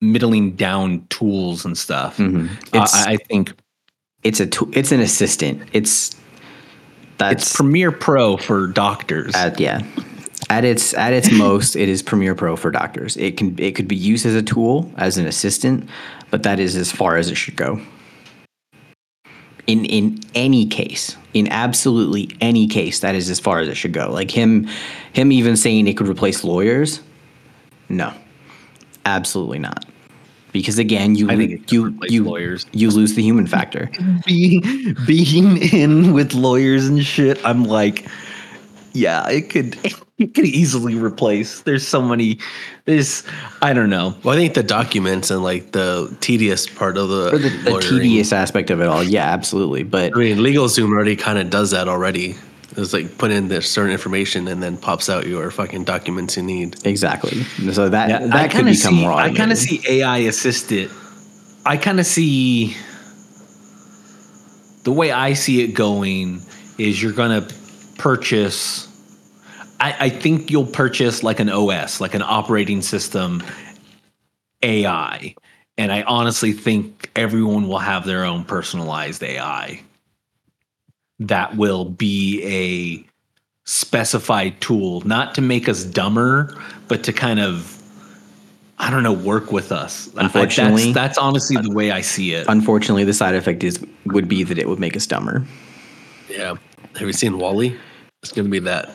[0.00, 2.18] middling down tools and stuff.
[2.18, 2.46] Mm-hmm.
[2.74, 3.52] It's- I, I think
[4.22, 5.62] It's a tool, it's an assistant.
[5.72, 6.14] It's
[7.18, 9.34] that's it's Premiere Pro for doctors.
[9.34, 9.80] At, yeah.
[10.50, 13.16] At its at its most, it is Premiere Pro for doctors.
[13.16, 15.88] It can it could be used as a tool, as an assistant,
[16.30, 17.80] but that is as far as it should go.
[19.66, 23.92] In in any case, in absolutely any case, that is as far as it should
[23.92, 24.10] go.
[24.10, 24.68] Like him
[25.12, 27.00] him even saying it could replace lawyers.
[27.88, 28.12] No.
[29.04, 29.86] Absolutely not.
[30.52, 32.66] Because again, you I think it could you you lawyers.
[32.72, 33.90] you lose the human factor.
[34.26, 38.06] being being in with lawyers and shit, I'm like,
[38.92, 39.78] yeah, it could
[40.18, 41.60] it could easily replace.
[41.60, 42.38] There's so many.
[42.84, 43.22] There's
[43.62, 44.16] I don't know.
[44.24, 47.80] Well, I think the documents and like the tedious part of the, For the, the
[47.80, 49.84] tedious aspect of it all, yeah, absolutely.
[49.84, 52.36] But I mean, LegalZoom already kind of does that already.
[52.76, 56.42] It's like put in this certain information and then pops out your fucking documents you
[56.42, 56.84] need.
[56.86, 57.42] Exactly.
[57.72, 59.00] So that Yeah, that I could kind of become see.
[59.00, 59.12] more.
[59.12, 60.90] I kind of see AI assisted.
[61.64, 62.76] I kind of see
[64.84, 66.40] the way I see it going
[66.78, 67.46] is you're gonna
[67.98, 68.87] purchase.
[69.80, 73.42] I, I think you'll purchase like an OS, like an operating system
[74.62, 75.34] AI,
[75.76, 79.80] and I honestly think everyone will have their own personalized AI
[81.20, 83.08] that will be a
[83.68, 86.56] specified tool, not to make us dumber,
[86.88, 87.80] but to kind of,
[88.78, 90.08] I don't know, work with us.
[90.16, 92.46] I- I- Unfortunately- that's, that's honestly the way I see it.
[92.48, 95.44] Unfortunately, the side effect is would be that it would make us dumber.
[96.30, 96.54] Yeah.
[96.96, 97.76] Have you seen WALL-E?
[98.22, 98.90] It's gonna be that.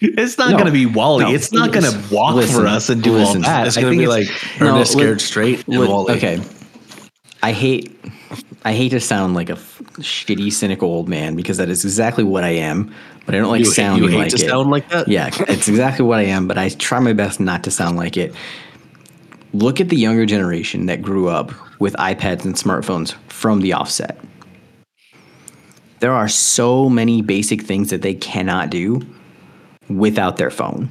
[0.00, 0.56] It's not No.
[0.56, 1.24] going to be WALL-E.
[1.24, 1.30] No.
[1.34, 2.54] it's not going to walk Listen.
[2.60, 3.36] for us and do Listen.
[3.44, 3.66] all that.
[3.66, 6.12] It's gonna be it's- like No, Ernest li- Scared Straight and WALL-E.
[6.16, 6.40] Okay.
[7.42, 7.94] I hate
[8.64, 12.24] I hate to sound like a f- shitty, cynical old man because that is exactly
[12.24, 12.92] what I am.
[13.24, 14.48] But I don't like You, hate- sounding you hate like to it.
[14.48, 15.08] sound like that?
[15.08, 18.16] Yeah, it's exactly what I am, but I try my best not to sound like
[18.16, 18.34] it.
[19.54, 24.18] Look at the younger generation that grew up with iPads and smartphones from the offset.
[26.00, 29.00] There are so many basic things that they cannot do
[29.88, 30.88] without their phone.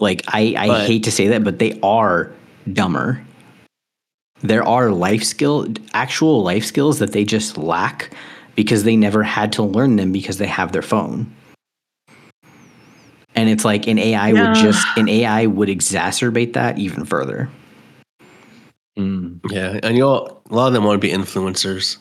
[0.00, 2.32] Like I, I But- hate to say that, but they are
[2.72, 3.22] dumber.
[4.42, 8.10] There are life skill, actual life skills that they just lack
[8.56, 11.32] because they never had to learn them because they have their phone.
[13.36, 17.48] And it's like an AI would just an AI would exacerbate that even further.
[18.98, 19.40] Mm.
[19.50, 21.96] Yeah, and you all, a lot of them want to be influencers,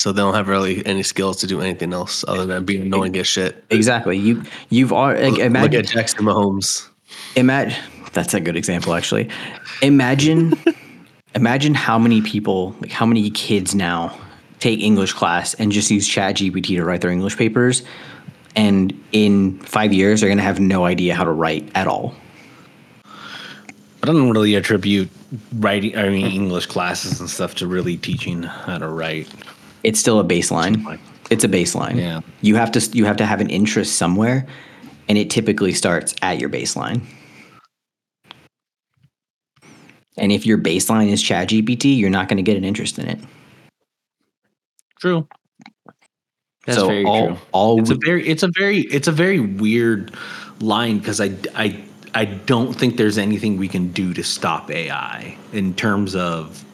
[0.00, 3.14] so they don't have really any skills to do anything else other than be annoying
[3.18, 3.62] as shit.
[3.68, 4.16] Exactly.
[4.16, 6.88] You you've all like Look imagine at Jackson Mahomes.
[7.36, 7.78] imagine
[8.14, 9.28] that's a good example actually.
[9.82, 10.54] Imagine
[11.34, 14.18] imagine how many people like how many kids now
[14.58, 17.82] take English class and just use Chat GPT to write their English papers
[18.56, 22.14] and in five years they're gonna have no idea how to write at all.
[24.02, 25.10] I don't really attribute
[25.56, 29.28] writing, I mean, English classes and stuff to really teaching how to write.
[29.82, 30.98] It's still a baseline.
[31.30, 31.96] It's a baseline.
[31.96, 32.20] Yeah.
[32.40, 34.46] You have to you have to have an interest somewhere
[35.10, 37.02] and it typically starts at your baseline.
[40.16, 43.18] And if your baseline is ChatGPT, you're not going to get an interest in it.
[45.00, 45.26] True.
[46.64, 47.38] That's so very all, true.
[47.50, 50.14] all It's a very, it's a very, it's a very weird
[50.60, 51.82] line because I, I,
[52.14, 56.64] I don't think there's anything we can do to stop AI in terms of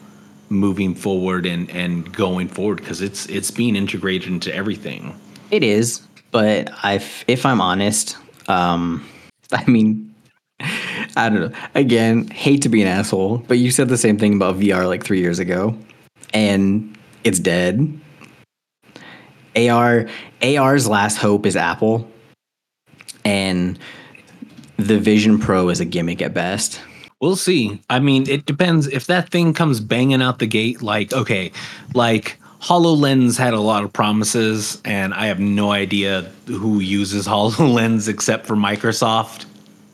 [0.49, 5.19] moving forward and and going forward because it's it's being integrated into everything.
[5.51, 6.95] It is, but I,
[7.27, 9.07] if I'm honest, um,
[9.51, 10.13] I mean,
[10.59, 11.57] I don't know.
[11.75, 15.03] Again, hate to be an asshole, but you said the same thing about VR like
[15.03, 15.77] three years ago,
[16.33, 17.99] and it's dead.
[19.55, 20.07] AR
[20.41, 22.09] AR's last hope is Apple,
[23.25, 23.79] and
[24.77, 26.79] the Vision Pro is a gimmick at best.
[27.19, 27.81] We'll see.
[27.89, 30.83] I mean, it depends if that thing comes banging out the gate.
[30.83, 31.51] Like, okay,
[31.95, 38.07] like HoloLens had a lot of promises, and I have no idea who uses HoloLens
[38.07, 39.45] except for Microsoft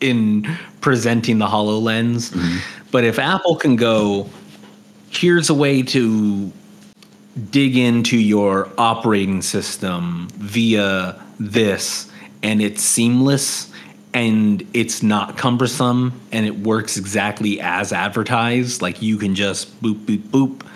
[0.01, 0.45] in
[0.81, 2.31] presenting the HoloLens.
[2.31, 2.57] Mm-hmm.
[2.91, 4.29] But if Apple can go,
[5.09, 6.51] here's a way to
[7.49, 12.12] dig into your operating system via this,
[12.43, 13.72] and it's seamless
[14.13, 18.82] and it's not cumbersome and it works exactly as advertised.
[18.82, 20.67] Like you can just boop, boop, boop.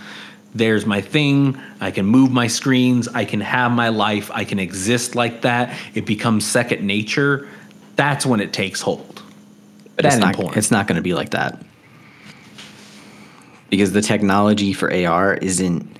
[0.56, 1.60] There's my thing.
[1.80, 3.08] I can move my screens.
[3.08, 4.32] I can have my life.
[4.34, 5.78] I can exist like that.
[5.93, 7.47] It becomes second nature.
[7.95, 9.21] That's when it takes hold.
[9.95, 10.58] But it's not, important.
[10.58, 11.62] it's not going to be like that
[13.69, 15.97] because the technology for AR isn't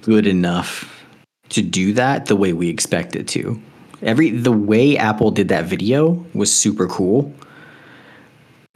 [0.00, 1.04] good enough
[1.50, 3.60] to do that the way we expect it to.
[4.02, 7.32] Every the way Apple did that video was super cool.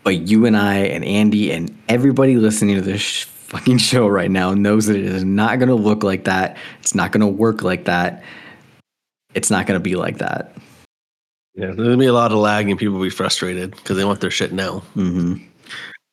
[0.02, 4.30] But you and I and Andy and everybody listening to this sh- fucking show right
[4.30, 6.56] now knows that it is not going to look like that.
[6.80, 8.22] It's not going to work like that.
[9.34, 10.54] It's not going to be like that.
[11.54, 14.04] Yeah, there's gonna be a lot of lag and people will be frustrated because they
[14.04, 14.78] want their shit now.
[14.94, 15.36] hmm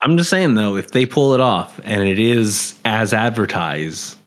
[0.01, 4.17] I'm just saying though, if they pull it off and it is as advertised,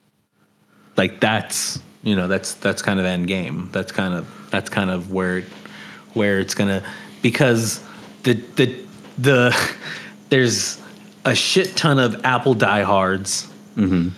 [0.97, 3.69] like that's you know that's that's kind of end game.
[3.73, 5.43] That's kind of that's kind of where
[6.15, 6.83] where it's gonna
[7.23, 7.83] because
[8.25, 8.77] the the
[9.19, 9.73] the
[10.31, 10.81] there's
[11.25, 13.47] a shit ton of Apple diehards.
[13.77, 14.09] Mm-hmm.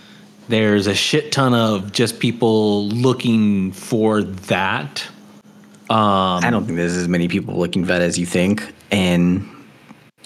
[0.49, 5.05] There's a shit ton of just people looking for that.
[5.89, 9.47] Um, I don't think there's as many people looking for that as you think, and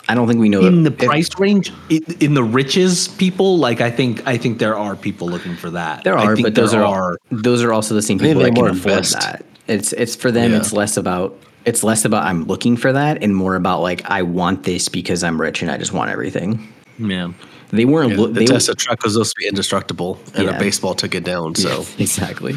[0.10, 3.08] I don't think we know in the that- if- price range in, in the riches
[3.10, 6.36] people like i think i think there are people looking for that There I are,
[6.36, 8.70] think but those there are, those are also the same people they that can more
[8.70, 9.20] afford invest.
[9.20, 9.46] that.
[9.68, 10.52] It's it's for them.
[10.52, 10.58] Yeah.
[10.58, 14.22] It's less about it's less about I'm looking for that and more about like I
[14.22, 16.68] want this because I'm rich and I just want everything.
[16.98, 17.32] yeah
[17.72, 18.12] They weren't.
[18.12, 20.56] Yeah, look the they, Tesla truck was supposed to be indestructible, and Yeah.
[20.56, 21.56] a baseball took it down.
[21.56, 22.56] So exactly.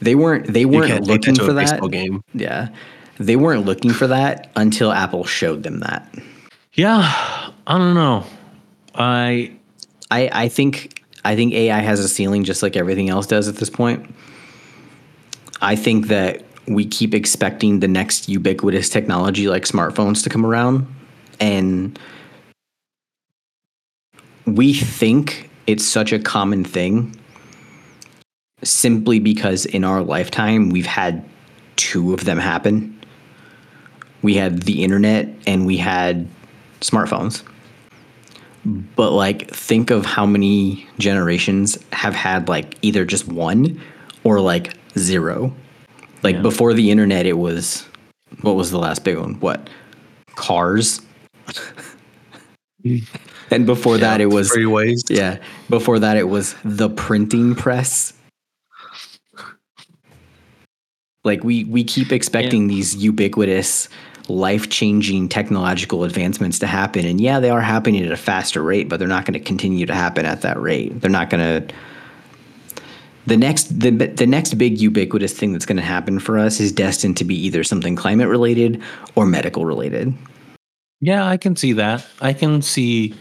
[0.00, 0.46] They weren't.
[0.52, 1.70] They weren't looking that for a that.
[1.70, 2.22] baseball game.
[2.34, 2.68] Yeah,
[3.18, 6.12] they weren't looking for that until Apple showed them that.
[6.74, 7.00] yeah
[7.66, 8.26] i don't know
[8.96, 9.50] i
[10.10, 13.56] I, I think I think AI has a ceiling just like everything else does at
[13.56, 14.14] this point.
[15.64, 20.86] I think that we keep expecting the next ubiquitous technology like smartphones to come around
[21.40, 21.98] and
[24.46, 27.16] we think it's such a common thing
[28.62, 31.24] simply because in our lifetime we've had
[31.76, 33.00] two of them happen.
[34.20, 36.28] We had the internet and we had
[36.82, 37.42] smartphones
[38.96, 43.80] but like think of how many generations have had like either just one
[44.24, 45.54] or like zero.
[46.22, 46.42] Like Yeah.
[46.42, 47.84] before the internet it was
[48.40, 49.34] what was the last big one?
[49.40, 49.68] What?
[50.36, 51.00] Cars?
[53.50, 54.98] And before that it was freeways.
[55.08, 55.38] yeah.
[55.70, 58.12] Before that it was the printing press.
[61.24, 63.88] Like we we keep expecting these ubiquitous
[64.28, 67.06] life-changing technological advancements to happen.
[67.06, 69.86] And yeah they are happening at a faster rate but they're not going to continue
[69.86, 71.00] to happen at that rate.
[71.00, 71.74] They're not going to
[73.26, 76.72] the next the, the next big ubiquitous thing that's going to happen for us is
[76.72, 78.82] destined to be either something climate related
[79.14, 80.14] or medical related.
[81.00, 82.06] Yeah i can see that.
[82.20, 83.14] I can see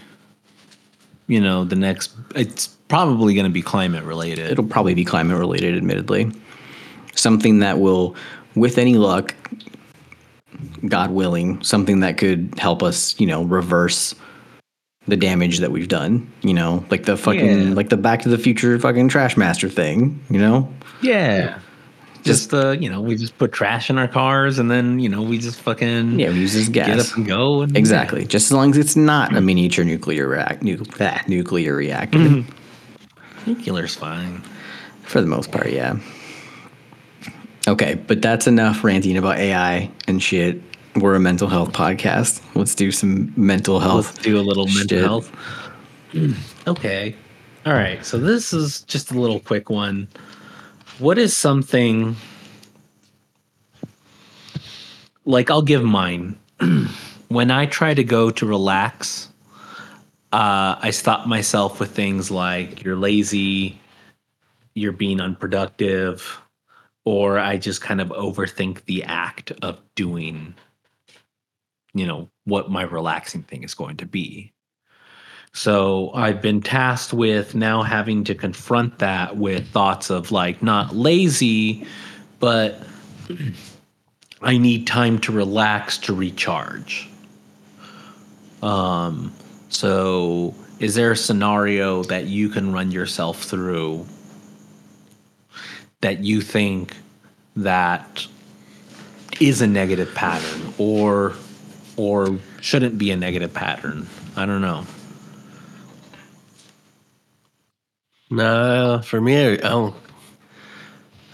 [1.27, 4.51] you know the next it's probably going to be climate related.
[4.51, 6.31] It'll probably be climate related admittedly.
[7.15, 8.15] Something that will
[8.55, 9.35] with any luck
[10.87, 14.13] god willing something that could help us you know reverse
[15.07, 17.73] the damage that we've done you know like the fucking Yeah.
[17.73, 20.71] like the back to the future fucking trash master thing you know?
[21.01, 21.59] Yeah.
[22.23, 25.21] Just uh you know we just put trash in our cars and then you know
[25.21, 28.25] we just fucking yeah we use this get up and go and exactly.
[28.25, 32.17] Just as long as it's not a miniature nuclear react nu- ah, nuclear reactor.
[32.19, 33.51] Mm-hmm.
[33.51, 34.41] nuclear's fine.
[35.01, 35.97] For the most part yeah.
[37.67, 40.61] Okay but that's enough ranting about ai and shit
[40.95, 44.99] we're a mental health podcast let's do some mental health Let's do a little mental
[44.99, 45.31] health.
[46.67, 47.15] Okay.
[47.65, 48.05] All right.
[48.05, 50.07] So this is just a little quick one.
[50.99, 52.15] What is something
[55.25, 56.37] like I'll give mine.
[57.27, 59.29] when I try to go to relax,
[60.31, 63.79] uh, I stop myself with things like you're lazy,
[64.73, 66.41] you're being unproductive,
[67.05, 70.55] or I just kind of overthink the act of doing
[71.93, 74.53] you know, what my relaxing thing is going to be.
[75.53, 80.95] So I've been tasked with now having to confront that with thoughts of like not
[80.95, 81.85] lazy,
[82.39, 82.79] but
[84.41, 87.07] I need time to relax to recharge.
[88.63, 89.31] Um,
[89.69, 94.05] so is there a scenario that you can run yourself through
[96.01, 96.95] that you think
[97.55, 98.27] that
[99.39, 101.33] is a negative pattern or
[101.97, 104.07] or shouldn't be a negative pattern?
[104.35, 104.85] I don't know.
[108.29, 109.95] Nah, for me, I I don't.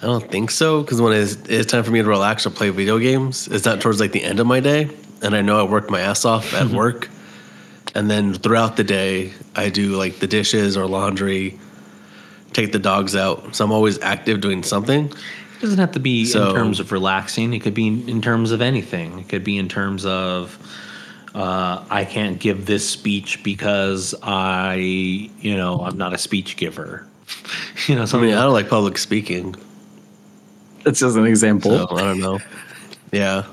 [0.02, 2.70] I don't think so because when it's, it's time for me to relax or play
[2.70, 4.90] video games, it's not towards like the end of my day,
[5.22, 7.10] and I know I worked my ass off at work,
[7.96, 11.60] and then throughout the day I do like the dishes or laundry,
[12.54, 13.56] take the dogs out.
[13.56, 15.12] So I'm always active doing something.
[15.60, 17.54] It doesn't have to be So- in terms of relaxing.
[17.54, 19.20] It could be in, in terms of anything.
[19.20, 20.58] It could be in terms of
[21.36, 24.76] uh, I can't give this speech because I,
[25.42, 27.06] you know, I'm not a speech giver.
[27.88, 28.30] you know, I something.
[28.30, 29.56] mean, I don't like public speaking,
[30.84, 31.72] That's just an example.
[31.72, 32.40] so I don't know.
[33.12, 33.44] Yeah,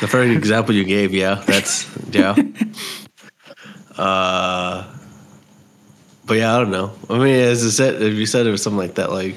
[0.00, 2.34] the first example you gave, yeah, that's yeah.
[3.96, 4.86] Uh,
[6.24, 6.92] but yeah, I don't know.
[7.10, 9.34] I mean, as I said, if you said it was something like that, like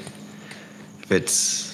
[1.02, 1.65] if it's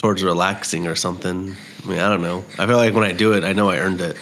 [0.00, 1.54] towards relaxing or something.
[1.84, 2.44] I mean, I don't know.
[2.58, 4.16] I feel like when I do it, I know I earned it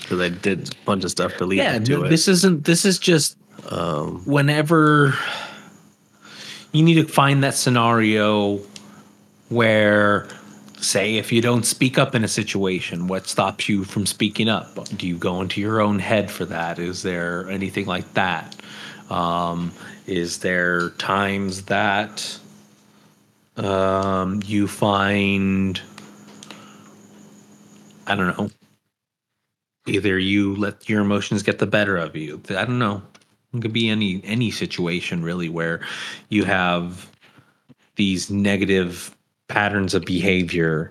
[0.00, 2.08] because I did a bunch of stuff to lead yeah, to it.
[2.08, 2.64] this isn't.
[2.64, 3.36] This is just
[4.24, 5.14] whenever
[6.70, 8.60] you need to find that scenario
[9.48, 10.28] where
[10.78, 14.86] say if you don't speak up in a situation what stops you from speaking up
[14.96, 18.54] do you go into your own head for that is there anything like that
[19.08, 19.72] um,
[20.06, 22.38] is there times that
[23.56, 25.80] um, you find
[28.06, 28.50] i don't know
[29.86, 32.40] either you let your emotions get the better of you.
[32.50, 33.02] I don't know.
[33.54, 35.80] It could be any any situation really where
[36.28, 37.10] you have
[37.94, 39.16] these negative
[39.48, 40.90] patterns of behavior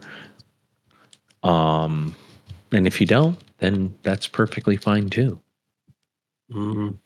[1.43, 2.15] um
[2.71, 5.39] and if you don't then that's perfectly fine too.
[6.51, 6.97] Mm,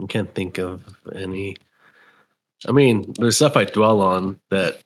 [0.00, 1.56] I can't think of any.
[2.64, 4.80] I mean, there's stuff I dwell on that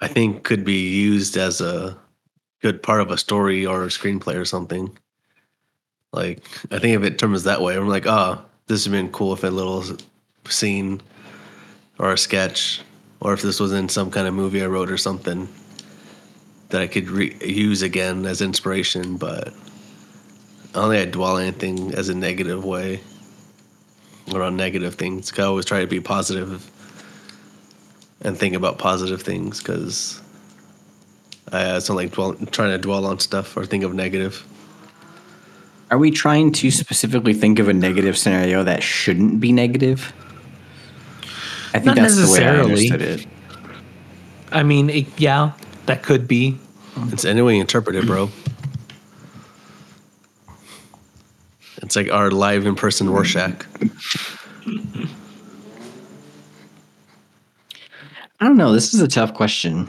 [0.00, 1.96] I think could be used as a
[2.62, 4.96] good part of a story or a screenplay or something.
[6.12, 7.76] Like, I think of it terms that way.
[7.76, 9.84] I'm like, oh, this would have been cool if a little
[10.48, 11.00] scene
[11.98, 12.80] or a sketch,
[13.20, 15.48] or if this was in some kind of movie I wrote or something
[16.68, 19.16] that I could re- use again as inspiration.
[19.16, 23.00] But I don't think I dwell on anything as a negative way
[24.32, 25.32] or on negative things.
[25.38, 26.70] I always try to be positive
[28.24, 30.20] and think about positive things because
[31.52, 34.44] I uh, it's not like dwell, trying to dwell on stuff or think of negative.
[35.90, 40.12] Are we trying to specifically think of a negative scenario that shouldn't be negative?
[41.74, 42.90] I think Not that's the way I necessarily.
[42.90, 43.26] understood it.
[44.52, 45.52] i mean it, yeah
[45.86, 46.56] that could be
[47.12, 48.30] It's any way you interpret it, bro.
[51.82, 53.66] It's like our live in person Rorschach.
[58.44, 58.72] I don't know.
[58.72, 59.88] This is a tough question.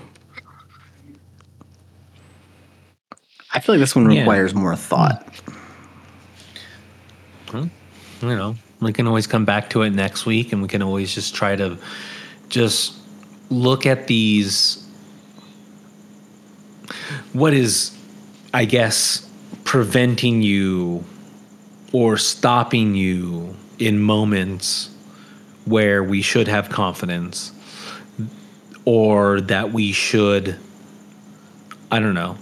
[3.54, 4.22] I feel like this one Yeah.
[4.22, 5.28] requires more thought.
[7.54, 7.70] you
[8.22, 11.36] know we can always come back to it next week and we can always just
[11.36, 11.78] try to
[12.48, 12.94] just
[13.50, 14.84] look at these
[17.34, 17.96] what is
[18.54, 19.30] i guess
[19.66, 21.04] preventing you
[21.92, 24.90] or stopping you in moments
[25.66, 27.52] where we should have confidence
[28.86, 30.56] or that we should
[31.92, 32.38] i don't know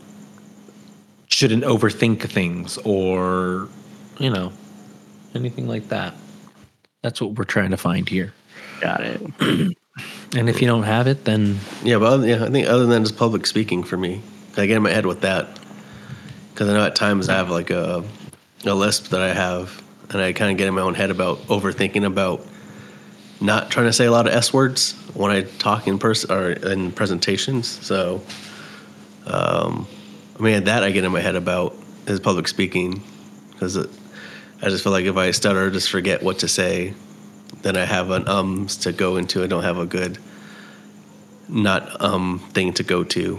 [1.28, 3.68] shouldn't overthink things or
[4.20, 4.54] you know
[5.36, 6.14] anything like that.
[7.02, 8.34] That's what we're trying to find here.
[8.82, 9.78] Got it.
[10.36, 13.04] And if you don't have it, then Yeah, but other, yeah, I think other than
[13.04, 14.24] just public speaking for me,
[14.58, 15.60] I get in my head with that
[16.52, 18.04] because I know at times I have like a
[18.66, 21.38] a list that I have, and I kind of get in my own head about
[21.44, 22.44] overthinking about
[23.40, 26.52] not trying to say a lot of s words when I talk in person or
[26.52, 27.68] in presentations.
[27.68, 28.22] So,
[29.26, 29.88] um,
[30.40, 31.76] I mean, that I get in my head about
[32.08, 33.02] is public speaking
[33.52, 36.94] because I just feel like if I stutter or just forget what to say,
[37.62, 39.44] then I have an ums to go into.
[39.44, 40.18] I don't have a good
[41.50, 43.36] not um thing to go to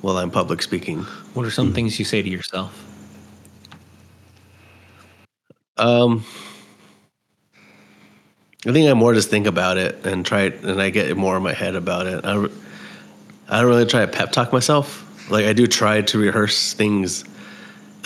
[0.00, 1.02] while I'm public speaking.
[1.34, 2.82] what are some things you say to yourself?
[5.76, 6.24] Um,
[8.66, 11.36] I think I more just think about it and try it, and I get more
[11.36, 12.24] in my head about it.
[12.24, 12.34] I,
[13.48, 15.02] I don't really try to pep talk myself.
[15.30, 17.24] Like I do try to rehearse things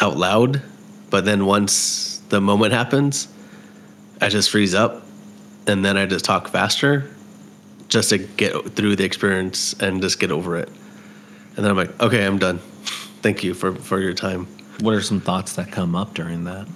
[0.01, 0.63] out loud
[1.11, 3.29] but then once the moment happens,
[4.21, 5.03] I just freeze up,
[5.67, 7.11] and then I just talk faster,
[7.89, 10.69] just to get through the experience and just get over it.
[11.57, 12.59] And then I'm like, okay, I'm done.
[13.23, 14.47] Thank you for for your time.
[14.81, 16.69] What are some thoughts that come up during that?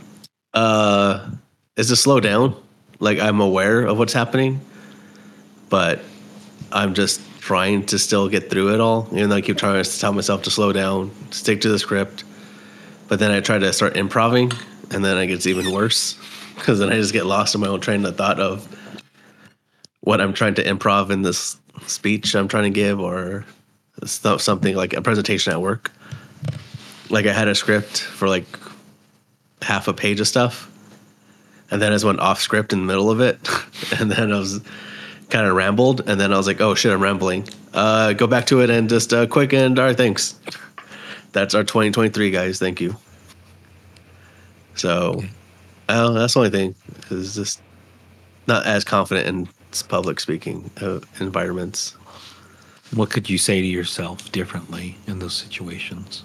[0.53, 1.31] Uh,
[1.77, 2.61] is to slow down.
[3.01, 4.61] Like I'm aware of what's happening,
[5.69, 6.01] but
[6.73, 9.09] I'm just trying to still get through it all.
[9.13, 12.25] Even though I keep trying to tell myself to slow down, stick to the script.
[13.09, 14.53] But then I try to start improvising,
[14.91, 16.19] and then it gets even worse
[16.55, 18.67] because then I just get lost in my own train of thought of
[20.01, 23.45] what I'm trying to improv in this speech I'm trying to give, or
[24.05, 25.91] stuff, something like a presentation at work.
[27.11, 28.47] Like I had a script for like
[29.63, 30.71] half a page of stuff,
[31.71, 33.39] and then I just went off script in the middle of it,
[34.01, 34.61] and then I was
[35.31, 38.47] kind of rambled, and then I was like, "Oh shit, I'm rambling." Uh, go back
[38.47, 40.39] to it and just uh, quick and all right, thanks.
[41.33, 42.61] That's our 2023, guys.
[42.61, 42.97] Thank you.
[44.77, 45.23] So,
[45.89, 46.75] uh, that's the only thing
[47.11, 47.61] is just
[48.47, 49.49] not as confident in
[49.89, 51.97] public speaking uh, environments.
[52.95, 56.23] What could you say to yourself differently in those situations?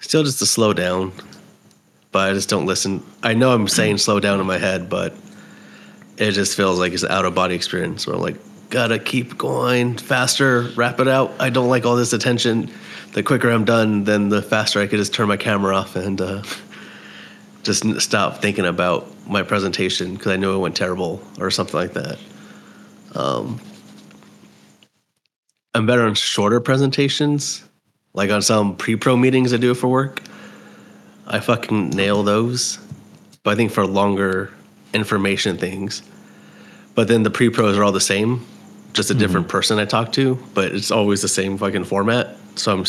[0.00, 1.12] Still, just to slow down,
[2.16, 3.04] but I just don't listen.
[3.22, 5.14] I know I'm saying slow down in my head, but
[6.16, 8.38] it just feels like it's an out of body experience where I'm like,
[8.70, 11.34] gotta keep going faster, wrap it out.
[11.38, 12.72] I don't like all this attention.
[13.12, 16.18] The quicker I'm done, then the faster I could just turn my camera off and
[16.18, 16.42] uh,
[17.64, 21.92] just stop thinking about my presentation because I know it went terrible or something like
[21.92, 22.18] that.
[23.14, 23.60] Um,
[25.74, 27.62] I'm better on shorter presentations,
[28.14, 30.22] like on some pre-pro meetings I do for work.
[31.26, 32.78] I fucking nail those.
[33.42, 34.52] But I think for longer
[34.92, 36.02] information things.
[36.94, 38.44] But then the pre pros are all the same,
[38.92, 42.36] just a different person I talk to, but it's always the same fucking format.
[42.54, 42.84] So I'm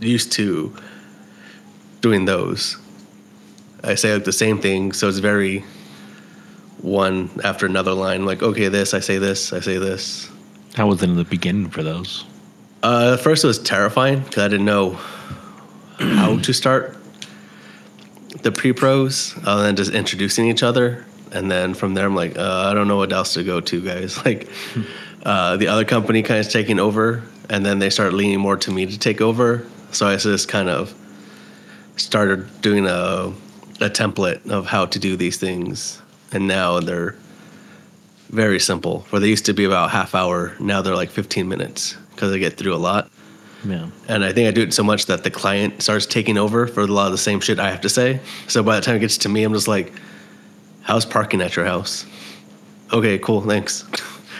[0.00, 0.74] used to
[2.00, 2.76] doing those.
[3.84, 5.64] I say like the same thing, so it's very
[6.82, 8.24] one after another line.
[8.24, 10.28] Like, okay, this, I say this, I say this.
[10.74, 12.24] How was it in the beginning for those?
[12.82, 14.98] Uh, at first, it was terrifying because I didn't know
[15.98, 16.95] how to start
[18.42, 21.04] the pre pros, uh, and then just introducing each other.
[21.32, 23.80] And then from there, I'm like, uh, I don't know what else to go to,
[23.80, 24.16] guys.
[24.24, 24.48] Like,
[25.24, 28.70] uh, the other company kind of taking over, and then they start leaning more to
[28.70, 29.66] me to take over.
[29.90, 30.94] So I just kind of
[31.96, 33.32] started doing a,
[33.80, 36.00] a template of how to do these things.
[36.32, 37.16] And now they're
[38.30, 39.00] very simple.
[39.10, 42.38] Where they used to be about half hour, now they're like 15 minutes because I
[42.38, 43.10] get through a lot.
[44.08, 46.82] And I think I do it so much that the client starts taking over for
[46.82, 48.20] a lot of the same shit I have to say.
[48.48, 49.92] So by the time it gets to me, I'm just like,
[50.82, 52.06] how's parking at your house?
[52.92, 53.84] Okay, cool, thanks.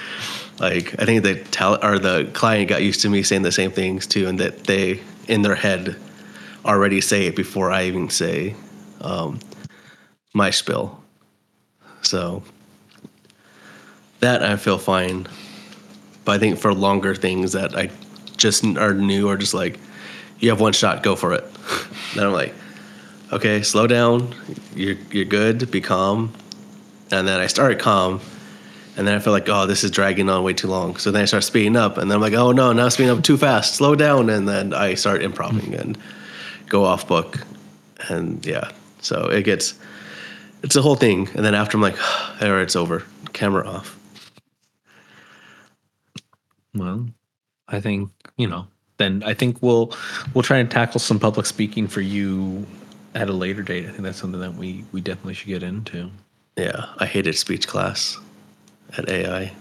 [0.61, 3.70] like, I think the talent or the client got used to me saying the same
[3.70, 5.97] things too, and that they, in their head,
[6.64, 8.55] already say it before I even say
[9.01, 9.41] um,
[10.35, 11.03] my spill.
[12.03, 12.43] So
[14.20, 15.27] that I feel fine.
[16.24, 17.91] But I think for longer things that I
[18.37, 19.78] just are new or just like,
[20.39, 21.45] you have one shot, go for it.
[22.14, 22.55] then I'm like,
[23.32, 24.34] okay, slow down.
[24.74, 25.70] You're you're good.
[25.70, 26.32] Be calm.
[27.11, 28.20] And then I start calm,
[28.97, 30.97] and then I feel like, oh, this is dragging on way too long.
[30.97, 33.16] So then I start speeding up, and then I'm like, oh no, now I'm speeding
[33.16, 33.76] up too fast.
[33.76, 35.97] Slow down, and then I start improving and
[36.68, 37.39] go off book,
[38.09, 38.72] and yeah.
[39.01, 39.74] So it gets,
[40.64, 41.28] it's a whole thing.
[41.34, 41.97] And then after I'm like,
[42.43, 43.05] all right, it's over.
[43.32, 43.97] Camera off.
[46.74, 47.09] Well,
[47.69, 48.67] I think you know.
[48.99, 49.93] Then I think we'll
[50.35, 52.67] we'll try and tackle some public speaking for you
[53.14, 53.87] at a later date.
[53.87, 56.11] I think that's something that we we definitely should get into.
[56.57, 58.19] Yeah, I hated speech class
[58.97, 59.53] at AI.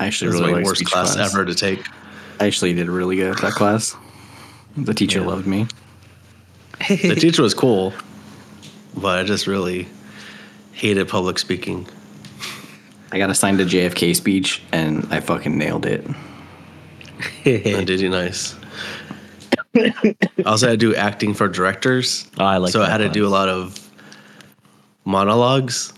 [0.00, 1.80] I actually really my worst class, class, ever to take.
[2.40, 3.96] I actually did really good at that class.
[4.76, 5.26] The teacher Yeah.
[5.26, 5.66] loved me.
[6.88, 7.92] The teacher was cool,
[8.96, 9.88] but I just really
[10.72, 11.86] hated public speaking.
[13.10, 16.04] I got assigned a JFK speech and I fucking nailed it.
[17.44, 18.54] And did you nice?
[19.76, 19.92] I
[20.46, 22.26] also had to do acting for directors.
[22.38, 23.78] Oh, I like so I had to do a lot of
[25.04, 25.92] monologues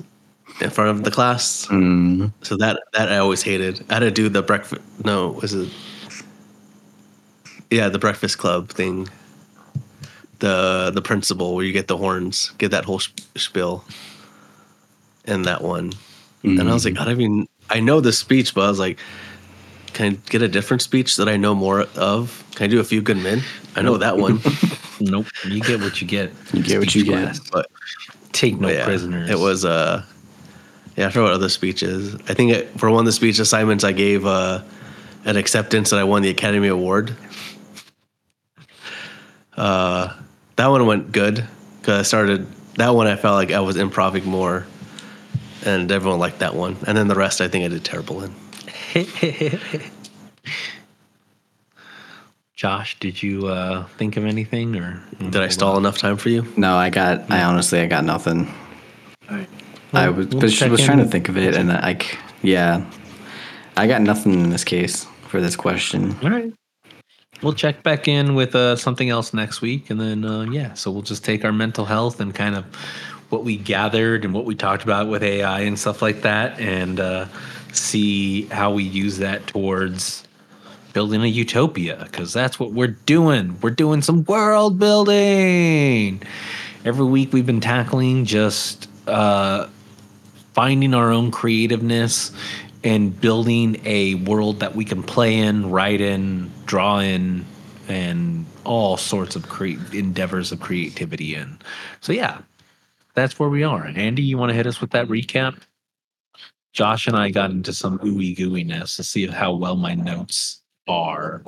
[0.60, 1.66] in front of the class.
[1.66, 2.32] Mm.
[2.42, 3.84] So that that I always hated.
[3.90, 4.82] I had to do the breakfast.
[5.04, 5.68] No, was it?
[7.70, 9.08] Yeah, the Breakfast Club thing.
[10.40, 13.84] The the principal where you get the horns, get that whole sh- spiel.
[15.26, 15.92] In that one,
[16.42, 17.48] and I was like, I don't even.
[17.68, 18.98] I know the speech, but I was like,
[19.92, 22.44] can I get a different speech that I know more of?
[22.54, 23.42] Can I do a few good men?
[23.76, 24.40] I know that one,
[25.00, 25.26] Nope.
[25.44, 26.30] You get what you get.
[26.52, 27.38] You get what you Speech get.
[27.52, 27.70] but
[28.32, 29.30] Take no But yeah, prisoners.
[29.30, 30.04] It was uh
[30.96, 32.14] yeah, I forgot what other speeches.
[32.28, 34.62] I think it, for one of the speech assignments I gave uh
[35.24, 37.16] an acceptance that I won the Academy Award.
[39.56, 40.14] Uh
[40.56, 41.46] that one went good
[41.80, 43.06] because I started that one.
[43.06, 44.66] I felt like I was improving more,
[45.64, 46.76] and everyone liked that one.
[46.86, 48.34] And then the rest, I think I did terrible in.
[52.54, 56.46] Josh, did you uh, think of anything or Did I stall enough time for you?
[56.56, 57.30] No, I got.
[57.30, 58.52] I honestly, I got nothing.
[59.92, 62.18] I was, we'll but check was in trying to think of it, and I, c-
[62.42, 62.84] yeah,
[63.76, 66.16] I got nothing in this case for this question.
[66.22, 66.52] All right.
[67.42, 70.90] We'll check back in with uh, something else next week, and then uh, yeah, so
[70.90, 72.64] we'll just take our mental health and kind of
[73.30, 77.00] what we gathered and what we talked about with AI and stuff like that, and
[77.00, 77.26] uh,
[77.72, 80.24] see how we use that towards
[80.92, 83.58] building a utopia because that's what we're doing.
[83.60, 86.22] We're doing some world building.
[86.84, 89.68] Every week we've been tackling just uh,
[90.52, 92.32] finding our own creativeness
[92.82, 97.44] and building a world that we can play in, write in, draw in,
[97.88, 101.58] and all sorts of cre- endeavors of creativity in.
[102.00, 102.38] So yeah,
[103.14, 103.84] that's where we are.
[103.84, 105.58] Andy, you want to hit us with that recap?
[106.72, 111.42] Josh and I got into some ooey gooiness to see how well my notes are.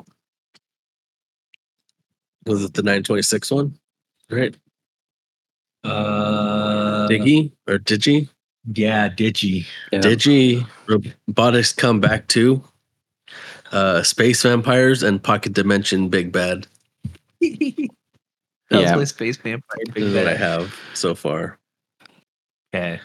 [2.46, 3.78] Was it the 926 one?
[4.30, 4.56] Right.
[5.84, 8.28] Uh, Diggy or Digi?
[8.74, 9.64] yeah, Digi.
[9.92, 10.00] Yeah.
[10.00, 10.66] Digi,
[11.28, 12.62] Robotics Come Back to
[13.72, 16.66] uh, Space Vampires and Pocket Dimension Big Bad.
[17.40, 17.88] that
[18.70, 18.78] Yeah.
[18.80, 19.78] was my space vampire.
[19.86, 21.58] This Big is what I have so far.
[22.74, 23.00] Okay.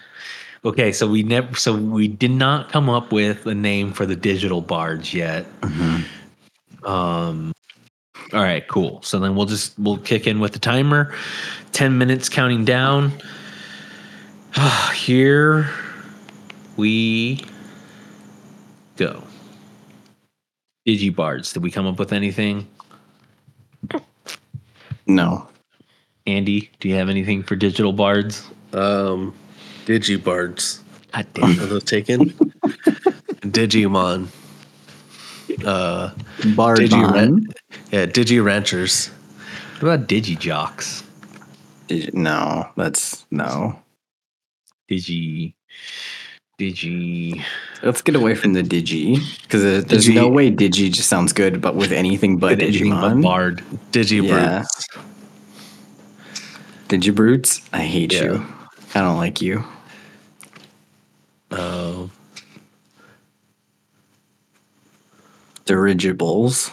[0.65, 4.15] Okay, so we never so we did not come up with a name for the
[4.15, 5.45] digital barge yet.
[6.83, 7.53] Um
[8.33, 9.01] all right, cool.
[9.03, 11.13] So then we'll just we'll kick in with the timer.
[11.71, 13.13] 10 minutes counting down.
[14.93, 15.69] Here
[16.75, 17.43] we
[18.97, 19.23] go.
[20.85, 21.53] Digibards.
[21.53, 22.67] Did we come up with anything?
[25.05, 25.47] No,
[26.25, 28.45] Andy, do you have anything for digital bards?
[28.73, 29.33] Um,
[29.87, 30.79] Digibards.
[31.13, 31.59] God damn.
[31.59, 32.29] Are those taken?
[33.41, 34.27] Digimon.
[35.65, 36.11] Uh,
[36.55, 37.47] Bardon.
[37.91, 39.07] yeah, Digi Ranchers.
[39.79, 41.03] What about Digijocks?
[41.87, 43.79] Digi- No, that's no.
[44.91, 45.53] Digi,
[46.59, 47.41] Digi.
[47.81, 51.61] Let's get away from the Digi because there's Digi- no way Digi just sounds good,
[51.61, 53.23] but with anything but anything but Digimon.
[53.23, 53.63] Bard.
[53.91, 54.27] Digibrutes.
[54.27, 54.63] Yeah.
[56.89, 58.23] Digibrutes, I hate Yeah.
[58.23, 58.45] you.
[58.95, 59.63] I don't like you.
[61.51, 62.07] Uh,
[65.65, 66.71] Dirigibles.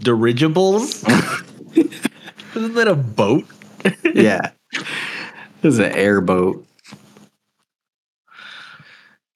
[0.00, 1.04] Dirigibles?
[2.54, 3.44] Isn't that a boat?
[4.14, 4.50] yeah.
[5.62, 6.66] This is an airboat.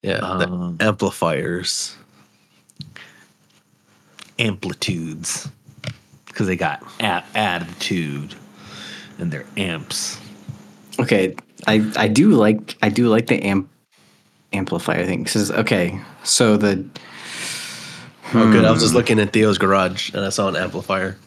[0.02, 1.96] yeah, Um, amplifiers.
[4.38, 5.48] Amplitudes.
[6.26, 8.34] Because they got a- attitude
[9.18, 10.18] and they're amps.
[10.98, 11.34] Okay,
[11.66, 13.68] I I do like I do like the amp
[14.52, 15.24] amplifier thing.
[15.24, 16.84] 'Cause, okay, so the
[18.34, 18.64] Oh, good.
[18.64, 18.96] I was just hmm.
[18.96, 21.18] looking at Theo's garage and I saw an amplifier.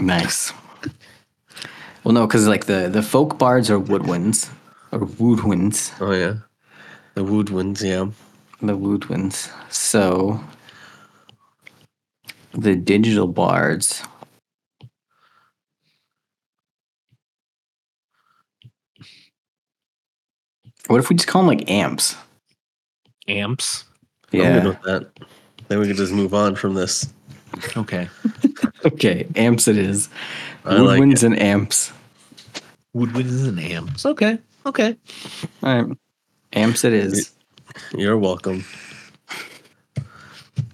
[0.00, 0.52] nice.
[2.04, 4.50] Well, no, because like the the folk bards are woodwinds
[4.92, 6.34] or woodwinds, Oh yeah,
[7.14, 7.82] the woodwinds.
[7.82, 8.10] Yeah,
[8.60, 9.50] the woodwinds.
[9.72, 10.40] So
[12.52, 14.02] the digital bards.
[20.88, 22.16] What if we just call them like amps?
[23.28, 23.84] Amps?
[24.32, 24.64] I'm good Yeah.
[24.66, 25.10] with that.
[25.68, 27.12] Then we can just move on from this.
[27.76, 28.08] Okay.
[28.84, 30.10] Okay, amps it is.
[30.66, 31.90] I like Woodwinds and amps.
[32.94, 34.04] Woodwinds and amps.
[34.04, 34.36] Okay.
[34.66, 34.94] Okay.
[35.62, 35.96] All right.
[36.52, 37.32] Amps it is.
[37.96, 38.62] You're welcome.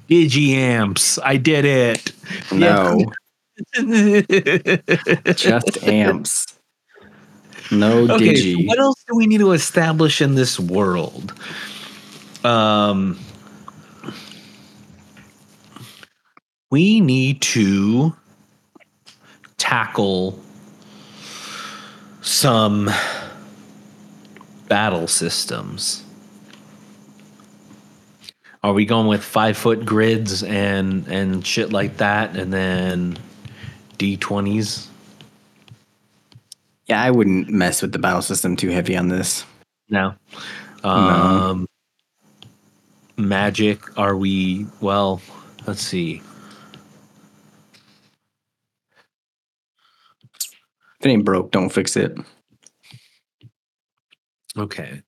[0.08, 1.20] Digi-amps.
[1.22, 2.12] I did it.
[2.50, 3.12] No,
[5.36, 6.46] just amps.
[7.70, 11.32] No Okay, so what else do we need to establish in this world?
[12.44, 13.18] Um,
[16.70, 18.14] we need to
[19.58, 20.38] tackle
[22.22, 22.90] some
[24.68, 26.04] battle systems.
[28.62, 33.18] Are we going with five foot grids and and shit like that, and then
[33.96, 34.86] D twenties?
[36.86, 39.44] Yeah, I wouldn't mess with the battle system too heavy on this.
[39.88, 40.14] No.
[40.84, 41.66] Um
[43.28, 45.20] Magic, are we well,
[45.66, 46.22] let's see.
[50.98, 52.16] If it ain't broke, don't fix it.
[54.56, 55.02] Okay.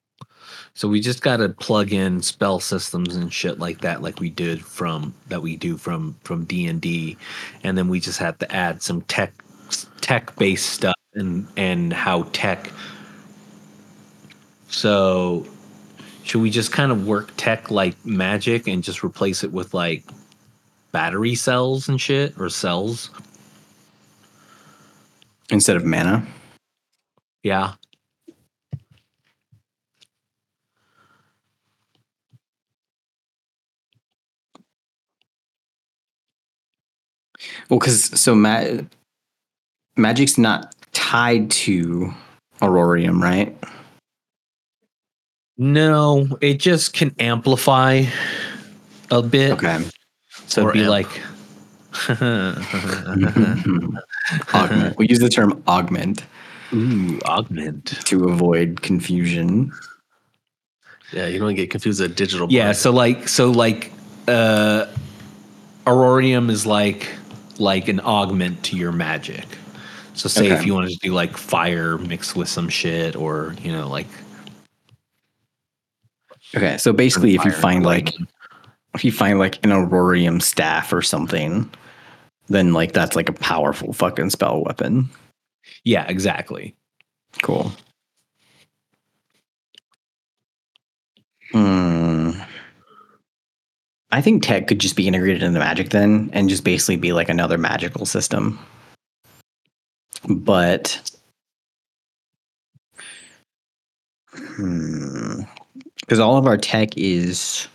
[0.75, 4.31] So we just got to plug in spell systems and shit like that like we
[4.31, 7.19] did from that we do from from D&D
[7.63, 9.35] and then we just have to add some tech
[10.01, 12.71] tech based stuff and and how tech.
[14.69, 15.47] So,
[16.25, 20.05] should we just kind of work tech like magic and just replace it with like
[20.93, 23.11] battery cells and shit or cells?
[25.51, 26.27] Instead of mana.
[27.43, 27.75] Yeah.
[37.69, 38.83] Well, because so ma-
[39.97, 42.13] magic's not tied to
[42.61, 43.57] aurorium, right?
[45.59, 48.05] No, it just can amplify
[49.11, 49.53] a bit.
[49.53, 49.85] Okay.
[50.47, 50.91] So Or it'd be amp.
[50.91, 51.21] like
[54.55, 54.97] augment.
[54.99, 56.25] We use the term augment
[56.73, 57.87] ooh, augment.
[58.07, 59.73] to avoid confusion.
[61.13, 62.51] Yeah, you don't get confused with digital.
[62.51, 62.77] Yeah, blood.
[62.77, 63.93] so like so like
[64.29, 64.87] uh
[65.87, 67.09] aurorium is like
[67.59, 69.45] like an augment to your magic.
[70.15, 73.73] So say if you wanted to do like fire mixed with some shit or you
[73.73, 74.07] know like
[76.55, 78.15] Okay, so basically, if you find like
[78.95, 81.71] if you find like an aurorium staff or something,
[82.49, 85.09] then like that's like a powerful fucking spell weapon.
[85.85, 86.75] yeah, exactly.
[87.43, 87.73] Cool.
[91.53, 92.33] Hmm.
[94.11, 97.31] I think tech could just be integrated into magic then and just basically be like
[97.31, 98.59] another magical system.
[100.29, 101.11] But
[104.35, 105.43] hmm.
[106.13, 107.69] Because all of our tech is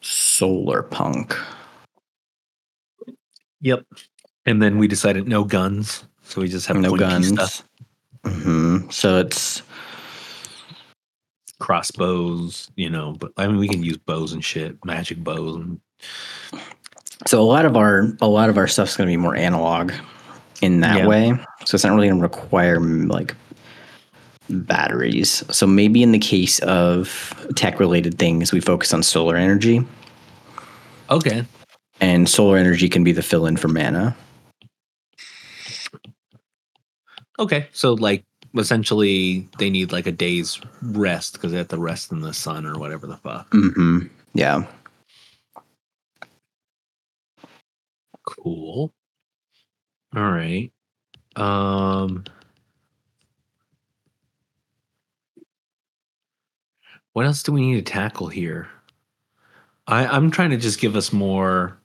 [0.00, 1.36] solar punk.
[3.62, 3.84] Yep.
[4.46, 7.32] And then we decided no guns, so we just have no guns.
[7.32, 7.64] stuff.
[8.24, 9.62] hmm So it's
[11.58, 15.80] crossbows, you know, but I mean we can use bows and shit, magic bows and
[17.26, 19.90] So a lot of our a lot of our stuff's going to be more analog
[20.62, 21.08] in that Yeah.
[21.08, 21.32] way.
[21.64, 23.34] So it's not really going to require like
[24.50, 25.44] batteries.
[25.50, 29.84] So maybe in the case of tech related things, we focus on solar energy,
[31.10, 31.44] Okay.
[32.00, 34.16] and solar energy can be the fill in for mana.
[37.38, 37.68] Okay.
[37.72, 38.24] So like
[38.56, 42.66] essentially they need like a day's rest because they have to rest in the sun
[42.66, 43.46] or whatever the fuck.
[43.52, 44.64] hmm Yeah.
[48.26, 48.92] Cool.
[50.16, 50.72] All right.
[51.36, 52.24] Um
[57.18, 58.68] What else do we need to tackle here?
[59.88, 61.76] I, I'm trying to just give us more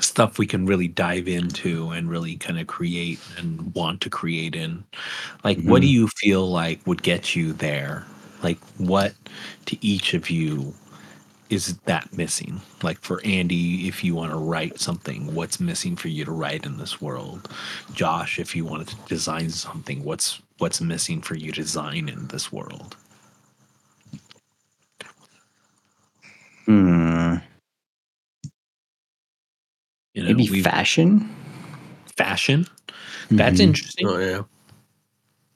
[0.00, 4.56] stuff we can really dive into and really kind of create and want to create
[4.56, 4.82] in.
[5.44, 5.94] Like, what do mm-hmm.
[5.94, 8.04] you feel like would get you there?
[8.42, 9.14] Like, what
[9.66, 10.74] to each of you
[11.48, 12.60] is that missing?
[12.82, 16.66] Like for Andy, if you want to write something, what's missing for you to write
[16.66, 17.48] in this world?
[17.92, 22.26] Josh, if you wanted to design something, what's what's missing for you to design in
[22.26, 22.96] this world?
[26.70, 27.34] Hmm.
[30.14, 31.28] You know, Maybe fashion.
[32.16, 32.66] fashion.
[33.30, 33.64] That's Mhm.
[33.64, 34.06] interesting.
[34.06, 34.42] Oh yeah.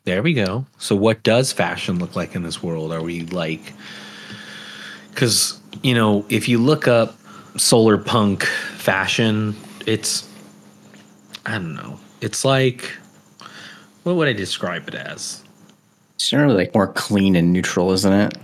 [0.05, 0.67] There we go.
[0.79, 2.93] So, what does fashion look like in this world?
[2.93, 3.73] Are we like,
[5.11, 7.17] because, you know, if you look up
[7.57, 8.43] solar punk
[8.77, 9.55] fashion,
[9.87, 10.29] it's,
[11.47, 12.91] I don't know, it's like,
[14.03, 15.43] what would I describe it as?
[16.17, 18.37] It's generally like more clean and neutral, isn't it?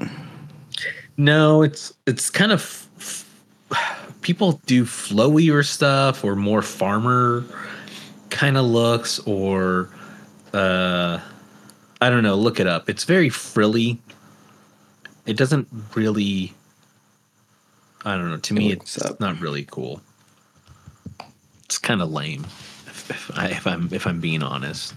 [1.21, 2.87] No, it's, it's kind of,
[4.23, 7.45] people do flowier stuff or more farmer
[8.31, 9.91] kind of looks or,
[10.55, 11.21] uh,
[12.01, 12.35] I don't know.
[12.37, 12.89] Look it up.
[12.89, 13.99] It's very frilly.
[15.27, 16.55] It doesn't really.
[18.05, 18.39] I don't know.
[18.39, 19.21] To me, it's up.
[19.21, 20.01] not really cool.
[21.67, 22.45] It's kind of lame,
[22.87, 24.95] if, if, I, if I'm if I'm being honest.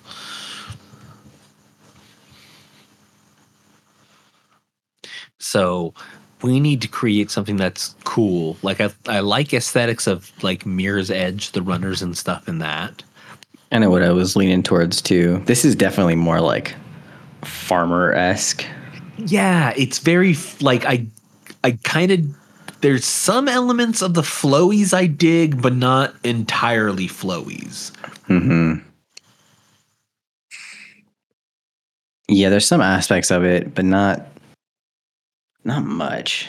[5.54, 5.94] So
[6.42, 8.58] we need to create something that's cool.
[8.64, 13.04] Like I, I like aesthetics of like Mirror's Edge, the runners and stuff in that.
[13.72, 15.44] I know what I was leaning towards too.
[15.46, 16.74] This is definitely more like
[17.44, 18.66] farmer esque.
[19.18, 21.06] Yeah, it's very like I
[21.64, 27.96] I kind of there's some elements of the flowies I dig, but not entirely flowies.
[28.26, 28.80] hmm
[32.28, 34.33] Yeah, there's some aspects of it, but not
[35.64, 36.48] not much.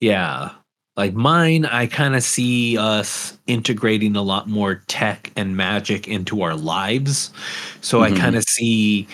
[0.00, 0.50] Yeah.
[0.96, 6.42] Like mine, I kind of see us integrating a lot more tech and magic into
[6.42, 7.32] our lives.
[7.80, 8.16] So I Mhm.
[8.16, 9.08] kind of see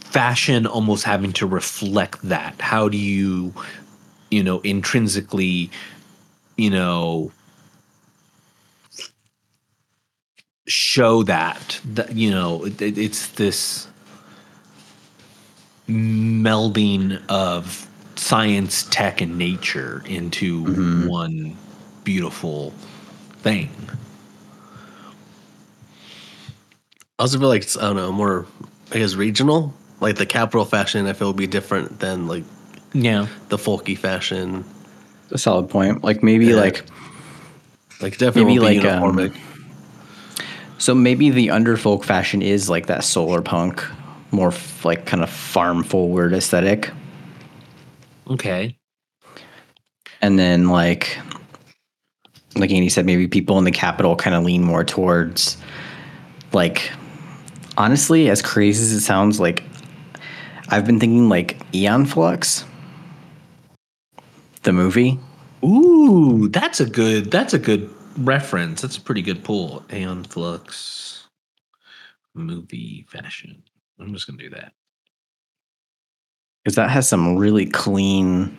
[0.00, 2.58] fashion almost having to reflect that.
[2.60, 3.52] How do you,
[4.30, 5.70] you know, intrinsically,
[6.56, 7.30] you know,
[10.66, 13.88] show that that you know it- it's this
[15.88, 17.87] melding of
[18.18, 20.64] science, tech, and nature into
[21.08, 21.56] one
[22.04, 22.70] beautiful
[23.42, 23.70] thing.
[27.18, 28.46] I also feel like it's I don't know more
[28.92, 29.72] I guess regional.
[30.00, 32.44] Like the capital fashion, I feel would be different than like
[32.92, 33.26] Yeah.
[33.48, 34.64] the folky fashion.
[35.30, 36.04] A solid point.
[36.04, 36.56] Like maybe Yeah.
[36.56, 36.84] like
[38.00, 39.32] Like definitely Maybe won't be like, um, uniformic.
[40.78, 43.84] so maybe the underfolk fashion is like that solar punk,
[44.30, 46.90] more f- like kind of farm forward aesthetic,
[48.28, 48.76] Okay.
[50.20, 51.18] and then like
[52.56, 55.56] like Andy said, maybe people in the capital kind of lean more towards
[56.52, 56.90] like
[57.76, 59.62] honestly, as crazy as it sounds, like
[60.68, 62.64] I've been thinking like Aeon Flux,
[64.62, 65.18] the movie.
[65.64, 67.30] Ooh, that's a good.
[67.30, 68.82] That's a good reference.
[68.82, 69.84] That's a pretty good pull.
[69.92, 71.28] Aeon Flux
[72.34, 73.62] movie fashion.
[74.00, 74.72] I'm just gonna do that.
[76.68, 78.54] Because that has some really clean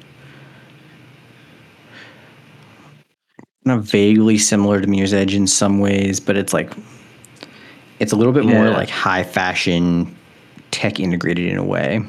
[3.64, 6.74] kind of vaguely similar to Mirror's Edge in some ways, but it's like
[8.00, 10.18] it's a little bit more like high fashion
[10.72, 12.02] tech integrated in a way.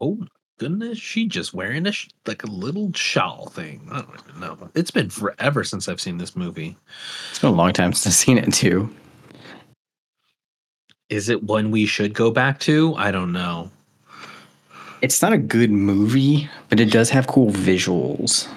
[0.00, 0.24] Oh
[0.56, 3.86] goodness, she just wearing a sh- like a little shawl thing.
[3.92, 4.70] I don't even know.
[4.74, 6.74] It's been forever since I've seen this movie.
[7.28, 8.88] It's been a long time since I've seen it too.
[11.10, 12.94] Is it one we should go back to?
[12.96, 13.70] I don't know.
[15.00, 18.48] It's not a good movie, but it does have cool visuals.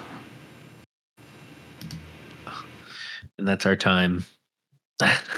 [3.38, 4.26] And that's our time.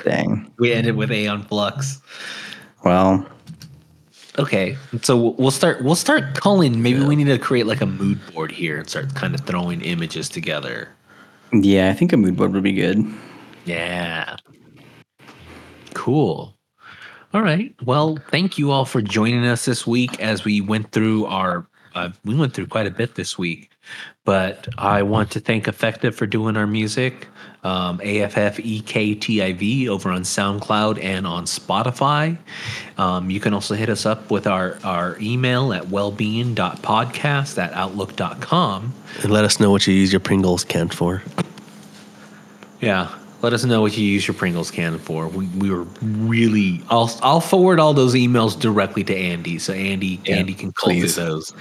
[0.03, 0.51] Dang.
[0.59, 2.01] we ended with Aeon Flux.
[2.83, 3.27] Well,
[4.39, 5.83] Okay, so we'll start.
[5.83, 6.81] We'll start calling.
[6.81, 9.81] Maybe we need to create like a mood board here and start kind of throwing
[9.81, 10.89] images together.
[11.51, 13.05] yeah, I think a mood board would be good.
[13.65, 14.35] Yeah.
[15.93, 16.52] Cool.
[17.33, 17.73] All right.
[17.83, 21.65] Well, thank you all for joining us this week as we went through our.
[21.95, 23.71] Uh, we went through quite a bit this week,
[24.23, 27.27] but I want to thank Affektiv for doing our music.
[27.63, 32.37] Um, AFFEKTIV E over on SoundCloud and on Spotify.
[32.97, 38.93] Um, you can also hit us up with our, our email at wellbeing.podcast at outlook.com.
[39.21, 41.23] And let us know what you use your Pringles can for.
[42.81, 43.09] Yeah.
[43.43, 45.27] Let us know what you use your Pringles can for.
[45.27, 46.81] We, we were really.
[46.89, 51.15] I'll I'll forward all those emails directly to Andy, so Andy Yeah, Andy can please.
[51.15, 51.53] through those.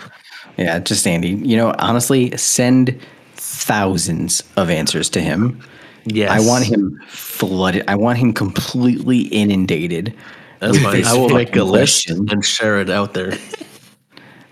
[0.57, 1.30] Yeah, just Andy.
[1.30, 2.99] You know, honestly, send
[3.35, 5.61] thousands of answers to him.
[6.05, 7.85] Yes, I want him flooded.
[7.89, 10.14] I want him completely inundated.
[10.61, 11.05] That's fine.
[11.05, 13.33] I will make a list and share it out there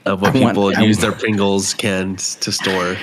[0.04, 2.96] of what I people I use want- their Pringles cans to store.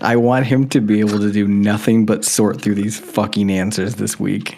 [0.00, 3.96] I want him to be able to do nothing but sort through these fucking answers
[3.96, 4.56] this week.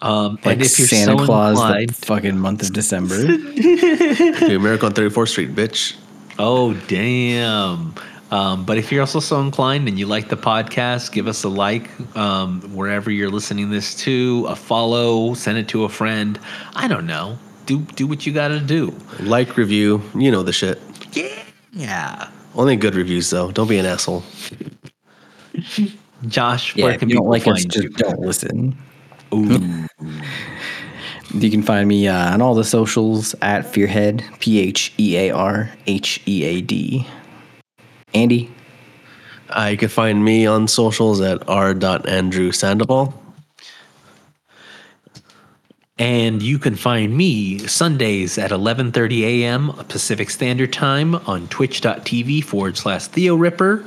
[0.00, 3.24] Um, Like and if you're Santa so Claus, inclined, the fucking month of December.
[3.26, 5.96] Dude, Miracle on 34th Street, bitch.
[6.38, 7.94] oh damn.
[8.32, 11.50] Um, but if you're also so inclined and you like the podcast, give us a
[11.50, 16.40] like um, wherever you're listening this to, a follow, send it to a friend.
[16.74, 17.38] I don't know.
[17.66, 18.96] Do do what you got to do.
[19.20, 20.80] Like, review, you know the shit.
[21.72, 22.28] Yeah.
[22.54, 23.50] Only good reviews, though.
[23.50, 24.22] Don't be an asshole.
[26.28, 28.78] Josh, yeah, where can you don't people like us, find just don't listen.
[29.34, 29.86] Ooh.
[31.34, 35.30] You can find me uh, on all the socials at Phearhead, P H E A
[35.30, 37.06] R H E A D.
[38.14, 38.50] Andy,
[39.48, 43.12] Uh, you can find me on socials at r.andrewsandoval.
[45.98, 49.72] And you can find me Sundays at 11:30 a.m.
[49.88, 53.84] Pacific Standard Time on twitch.tv forward slash Theo Ripper.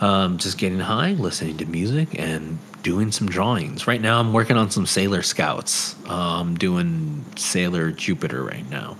[0.00, 3.86] Um, just getting high, listening to music, and doing some drawings.
[3.86, 5.94] Right now, I'm working on some Sailor Scouts.
[6.08, 8.96] Um, doing Sailor Jupiter right now.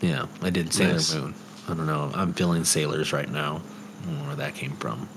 [0.00, 1.14] Yeah, I did Sailor Nice.
[1.14, 1.34] Moon.
[1.68, 2.10] I don't know.
[2.14, 3.60] I'm feeling sailors right now.
[4.02, 5.08] I don't know where that came from.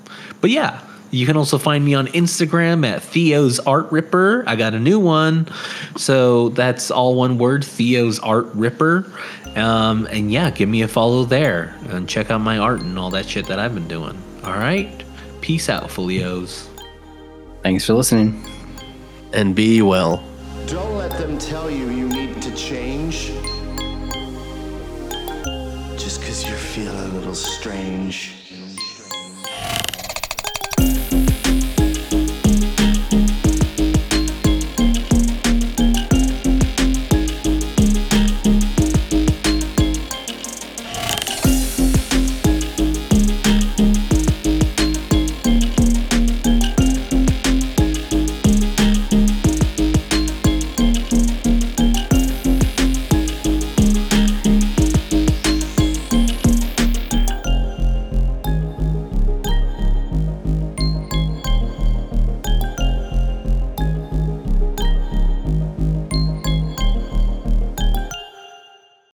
[0.41, 0.82] But yeah,
[1.12, 4.43] you can also find me on Instagram at Theo's Art Ripper.
[4.47, 5.47] I got a new one.
[5.97, 9.12] So that's all one word, Theo's Art Ripper.
[9.55, 13.10] Um, and yeah, give me a follow there and check out my art and all
[13.12, 14.22] that shit that I've been doing.
[14.43, 15.03] All right.
[15.41, 16.70] Peace out, Folios.
[17.64, 18.43] thanks for listening.
[19.34, 20.24] And be well.
[20.68, 23.32] Don't let them tell you you need to change.
[25.97, 28.38] Just because you're feeling a little strange.